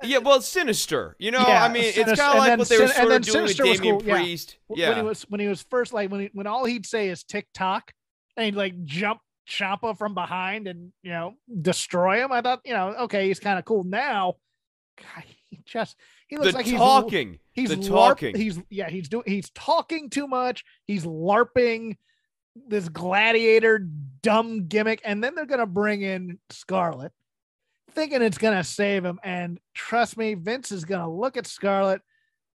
[0.03, 2.69] yeah well sinister you know Yeah, I mean it's Sinis- kind of like then what
[2.69, 4.15] they were sort then of doing with Sinister was Damian cool, yeah.
[4.17, 7.09] Priest when he was when he was first like when he, when all he'd say
[7.09, 7.91] is TikTok
[8.37, 12.31] and he'd like jump Champa from behind and you know destroy him.
[12.31, 14.35] I thought you know okay he's kind of cool now.
[14.97, 15.95] God, he just
[16.27, 18.89] he looks the like he's talking He's the LARP- talking He's yeah.
[18.89, 19.23] He's doing.
[19.25, 20.65] He's talking too much.
[20.85, 21.97] He's larping
[22.67, 23.79] this gladiator
[24.21, 27.13] dumb gimmick, and then they're gonna bring in Scarlett,
[27.91, 29.19] thinking it's gonna save him.
[29.23, 32.01] And trust me, Vince is gonna look at Scarlett.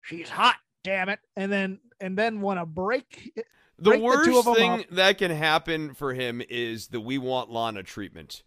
[0.03, 3.33] She's hot, damn it, and then and then want to break.
[3.79, 4.87] The break the worst them thing up.
[4.93, 8.43] that can happen for him is the "we want Lana" treatment.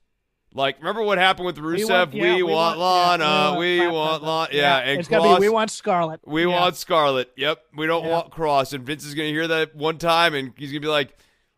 [0.53, 2.11] Like, remember what happened with Rusev?
[2.11, 3.23] We want, yeah, Lana.
[3.23, 4.23] yeah, we want.
[4.23, 4.49] Lana.
[4.51, 5.11] Yeah, and it's Kross.
[5.23, 5.41] gonna be.
[5.41, 6.21] We want Scarlett.
[6.25, 7.31] we want Scarlett.
[7.37, 7.59] Yep.
[7.77, 8.73] We don't want Kross.
[8.73, 11.15] And Vince is gonna hear that one time, and he's gonna be like,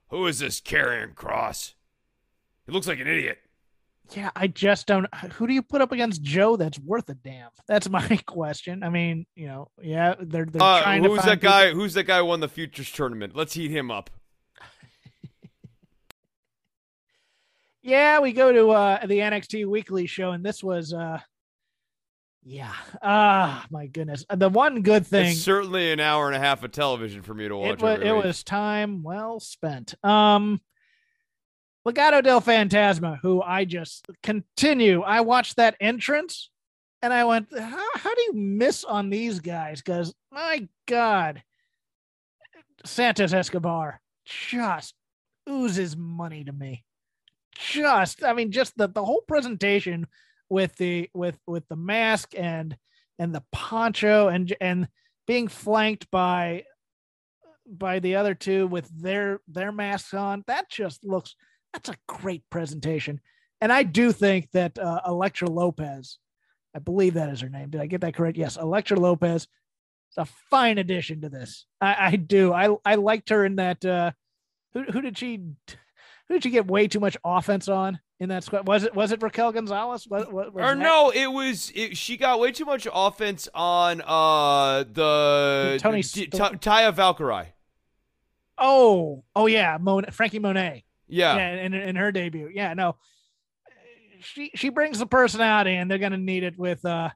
[0.10, 1.74] "Who is this Karrion Kross?
[2.66, 3.38] He looks like an idiot."
[4.14, 5.08] Yeah, I just don't.
[5.36, 7.50] Who do you put up against Joe that's worth a damn?
[7.68, 8.84] That's my question.
[8.84, 11.72] I mean, you know, yeah, they're they're Uh, trying to who's that people- guy?
[11.72, 13.38] Who's that guy who won the Futures tournament?
[13.38, 14.10] Let's heat him up.
[17.84, 21.20] Yeah, we go to uh the NXT weekly show, and this was uh
[22.44, 22.74] yeah.
[23.04, 24.26] Ah, my goodness.
[24.34, 27.48] The one good thing It's certainly an hour and a half of television for me
[27.48, 27.70] to watch.
[27.70, 29.94] it was it was time well spent.
[30.04, 30.62] Um
[31.88, 35.02] Legado del Fantasma, who I just continue.
[35.02, 36.52] I watched that entrance
[37.02, 39.82] and I went, how, how do you miss on these guys?
[39.82, 41.42] Because my God,
[42.86, 44.94] Santos Escobar just
[45.50, 46.84] oozes money to me.
[47.62, 50.08] Just, I mean, just the, the whole presentation
[50.50, 52.76] with the with with the mask and
[53.18, 54.88] and the poncho and and
[55.26, 56.66] being flanked by
[57.66, 61.36] by the other two with their their masks on that just looks
[61.74, 63.22] that's a great presentation.
[63.62, 66.18] And i do think that uh, elektra lopez
[66.76, 67.70] i believe that is her name.
[67.70, 68.38] Did i get that correct?
[68.38, 71.66] Yes elektra lopez is a fine addition to this.
[71.80, 72.52] I, I do.
[72.52, 74.12] I i liked her in that uh
[74.74, 75.40] who, who did she
[76.32, 78.66] who did she get way too much offense on in that squad?
[78.66, 80.06] Was it was it Raquel Gonzalez?
[80.08, 80.78] What, was or that?
[80.78, 86.28] no, it was it, she got way too much offense on uh the Tony Sto-
[86.30, 87.54] Taya Valkyrie.
[88.58, 90.86] Oh, oh yeah, Mon- Frankie Monet.
[91.10, 91.36] Yeah.
[91.36, 92.50] yeah, in, in her debut.
[92.54, 92.96] Yeah, no,
[94.22, 97.10] she she brings the personality, and they're gonna need it with uh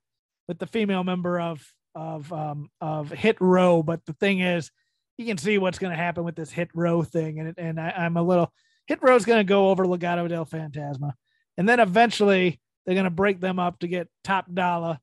[0.49, 1.65] with the female member of
[1.95, 3.81] of um of Hit Row.
[3.81, 4.71] But the thing is,
[5.17, 8.17] you can see what's gonna happen with this Hit Row thing, and and I, I'm
[8.17, 8.51] a little
[8.87, 11.13] Hit Row's gonna go over Legado del Fantasma,
[11.57, 14.99] and then eventually they're gonna break them up to get Top Dollar,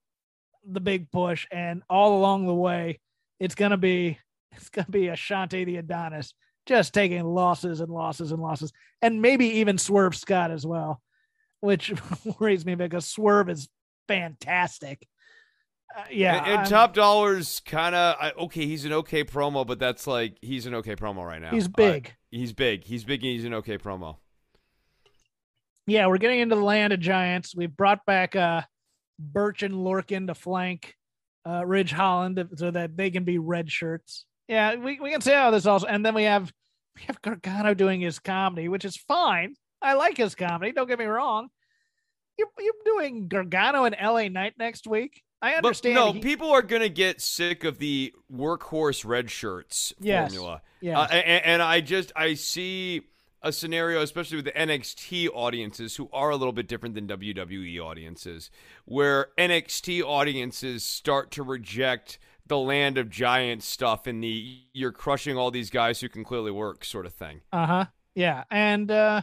[0.64, 3.00] the big push, and all along the way,
[3.40, 4.18] it's gonna be
[4.52, 6.34] it's gonna be Ashante the Adonis
[6.66, 11.00] just taking losses and losses and losses, and maybe even Swerve Scott as well,
[11.60, 11.92] which
[12.38, 13.68] worries me because Swerve is
[14.06, 15.06] fantastic.
[15.94, 18.66] Uh, yeah, and, and top dollars kind of okay.
[18.66, 21.50] He's an okay promo, but that's like he's an okay promo right now.
[21.50, 22.14] he's Uh, big.
[22.30, 22.84] he's big.
[22.84, 23.22] He's big.
[23.22, 24.16] And he's an okay promo.
[25.86, 27.54] yeah, we're getting into the land of giants.
[27.54, 28.62] We've brought back uh
[29.18, 30.94] Burch and Lorcan to flank
[31.46, 34.24] uh Ridge Holland so that they can be red shirts.
[34.48, 36.52] Yeah, we, we can see how this also and then we have
[36.96, 39.54] we have Gargano doing his comedy, which is fine.
[39.80, 41.48] I like his comedy, don't get me wrong.
[42.38, 45.22] You're, you're doing Gargano and LA Knight next week.
[45.42, 45.94] I But understand.
[45.96, 50.32] no, he- people are gonna get sick of the workhorse red shirts Yes.
[50.32, 50.62] formula.
[50.80, 50.96] Yes.
[50.96, 53.02] Uh, and, and I just I see
[53.42, 57.80] a scenario, especially with the NXT audiences, who are a little bit different than WWE
[57.80, 58.50] audiences,
[58.84, 65.36] where NXT audiences start to reject the land of giants stuff and the you're crushing
[65.36, 67.40] all these guys who can clearly work sort of thing.
[67.52, 67.84] Uh huh.
[68.14, 69.22] Yeah, and uh,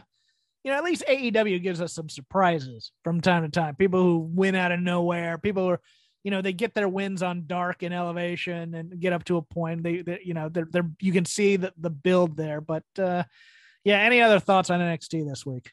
[0.64, 3.74] you know, at least AEW gives us some surprises from time to time.
[3.76, 5.38] People who win out of nowhere.
[5.38, 5.80] People who are,
[6.22, 9.42] you know, they get their wins on dark and elevation and get up to a
[9.42, 9.82] point.
[9.82, 12.60] They, they you know, they're they're you can see the the build there.
[12.60, 13.24] But uh,
[13.84, 15.72] yeah, any other thoughts on NXT this week?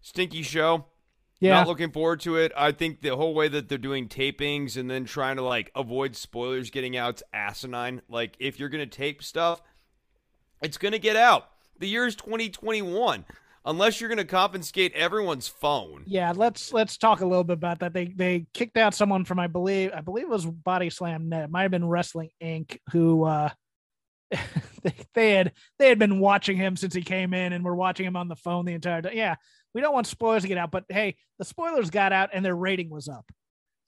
[0.00, 0.86] Stinky show.
[1.38, 2.50] Yeah, Not looking forward to it.
[2.56, 6.16] I think the whole way that they're doing tapings and then trying to like avoid
[6.16, 8.00] spoilers getting out's asinine.
[8.08, 9.60] Like if you're gonna tape stuff,
[10.62, 11.50] it's gonna get out.
[11.78, 13.26] The year is 2021.
[13.66, 16.04] Unless you're gonna confiscate everyone's phone.
[16.06, 16.32] yeah.
[16.34, 17.92] Let's let's talk a little bit about that.
[17.92, 21.44] They they kicked out someone from I believe I believe it was Body Slam Net.
[21.44, 22.78] It might have been Wrestling Inc.
[22.92, 23.50] Who uh,
[24.30, 28.06] they, they had they had been watching him since he came in and were watching
[28.06, 29.16] him on the phone the entire time.
[29.16, 29.34] Yeah,
[29.74, 32.56] we don't want spoilers to get out, but hey, the spoilers got out and their
[32.56, 33.26] rating was up.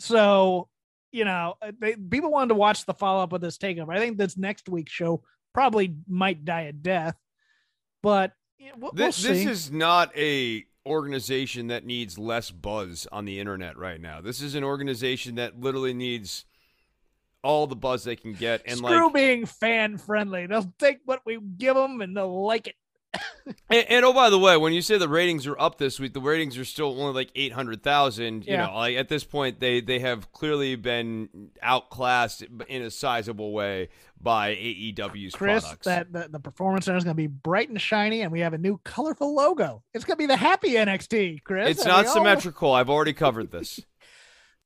[0.00, 0.68] So
[1.12, 3.94] you know, uh, they, people wanted to watch the follow up of this takeover.
[3.94, 5.22] I think this next week's show
[5.54, 7.16] probably might die a death,
[8.02, 13.24] but yeah, we'll, we'll This, this is not a organization that needs less buzz on
[13.24, 14.20] the internet right now.
[14.20, 16.44] This is an organization that literally needs
[17.44, 20.46] all the buzz they can get and Screw like being fan friendly.
[20.46, 22.74] They'll take what we give them and they'll like it.
[23.70, 26.12] And, and oh, by the way, when you say the ratings are up this week,
[26.12, 28.46] the ratings are still only like eight hundred thousand.
[28.46, 28.66] You Yeah.
[28.66, 33.88] know, like at this point, they they have clearly been outclassed in a sizable way
[34.20, 35.86] by AEW's Chris, products.
[35.86, 38.52] that the, the performance center is going to be bright and shiny, and we have
[38.52, 39.82] a new colorful logo.
[39.94, 41.70] It's going to be the happy NXT, Chris.
[41.70, 42.72] it's not all- symmetrical.
[42.72, 43.80] I've already covered this.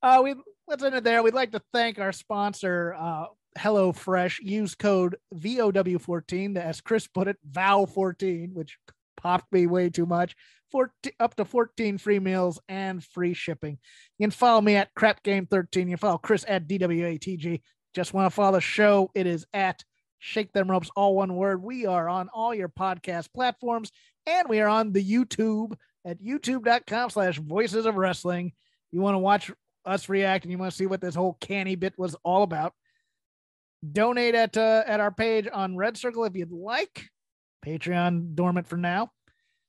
[0.05, 0.35] Uh, we
[0.67, 1.23] let's end it there.
[1.23, 3.27] We'd like to thank our sponsor, uh,
[3.59, 4.41] Hello Fresh.
[4.41, 8.79] Use code VOW14, as Chris put it, VOW14, which
[9.17, 10.35] popped me way too much.
[10.71, 13.79] 14, up to 14 free meals and free shipping.
[14.19, 15.89] You can follow me at Crap Game 13.
[15.89, 17.61] You can follow Chris at DWATG.
[17.95, 19.11] Just want to follow the show.
[19.15, 19.85] It is at
[20.19, 21.63] Shake Them Ropes, all one word.
[21.63, 23.91] We are on all your podcast platforms,
[24.27, 25.75] and we are on the YouTube
[26.05, 28.53] at youtube.com slash voices of wrestling.
[28.93, 29.51] You want to watch
[29.85, 32.73] us react and you want to see what this whole canny bit was all about,
[33.91, 37.09] donate at uh, at our page on Red Circle if you'd like.
[37.65, 39.11] Patreon dormant for now.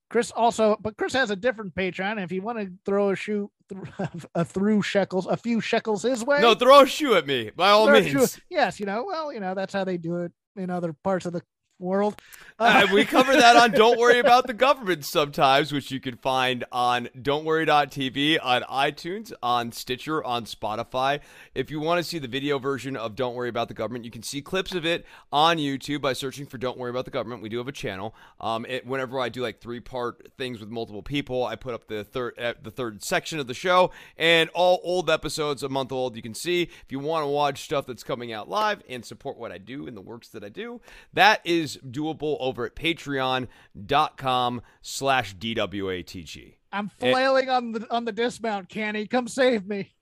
[0.09, 2.23] Chris also, but Chris has a different Patreon.
[2.23, 3.49] If you want to throw a shoe,
[4.35, 6.39] a through shekels, a few shekels his way.
[6.39, 8.39] No, throw a shoe at me by all throw means.
[8.49, 11.33] Yes, you know, well, you know that's how they do it in other parts of
[11.33, 11.41] the
[11.79, 12.15] world.
[12.59, 16.63] Uh, we cover that on Don't Worry About the Government sometimes, which you can find
[16.71, 21.19] on don'tworry.tv, on iTunes, on Stitcher, on Spotify.
[21.55, 24.11] If you want to see the video version of Don't Worry About the Government, you
[24.11, 27.41] can see clips of it on YouTube by searching for Don't Worry About the Government.
[27.41, 28.13] We do have a channel.
[28.39, 31.87] Um, it, whenever I do like three part things with multiple people, I put up
[31.87, 35.91] the third uh, the third section of the show and all old episodes, a month
[35.91, 36.15] old.
[36.15, 39.37] You can see if you want to watch stuff that's coming out live and support
[39.37, 40.79] what I do and the works that I do.
[41.13, 46.55] That is doable over at patreon.com slash DWATG.
[46.71, 47.11] I'm eh.
[47.11, 49.05] flailing on the on the dismount, Canny.
[49.05, 49.93] Come save me.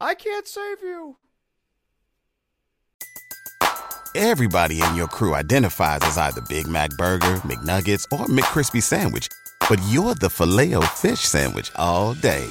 [0.00, 1.16] I can't save you.
[4.14, 9.28] Everybody in your crew identifies as either Big Mac Burger, McNuggets, or McCrispy Sandwich.
[9.70, 12.46] But you're the filet fish Sandwich all day.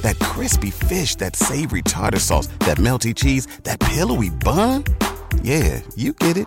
[0.00, 4.84] That crispy fish, that savory tartar sauce, that melty cheese, that pillowy bun.
[5.42, 6.46] Yeah, you get it.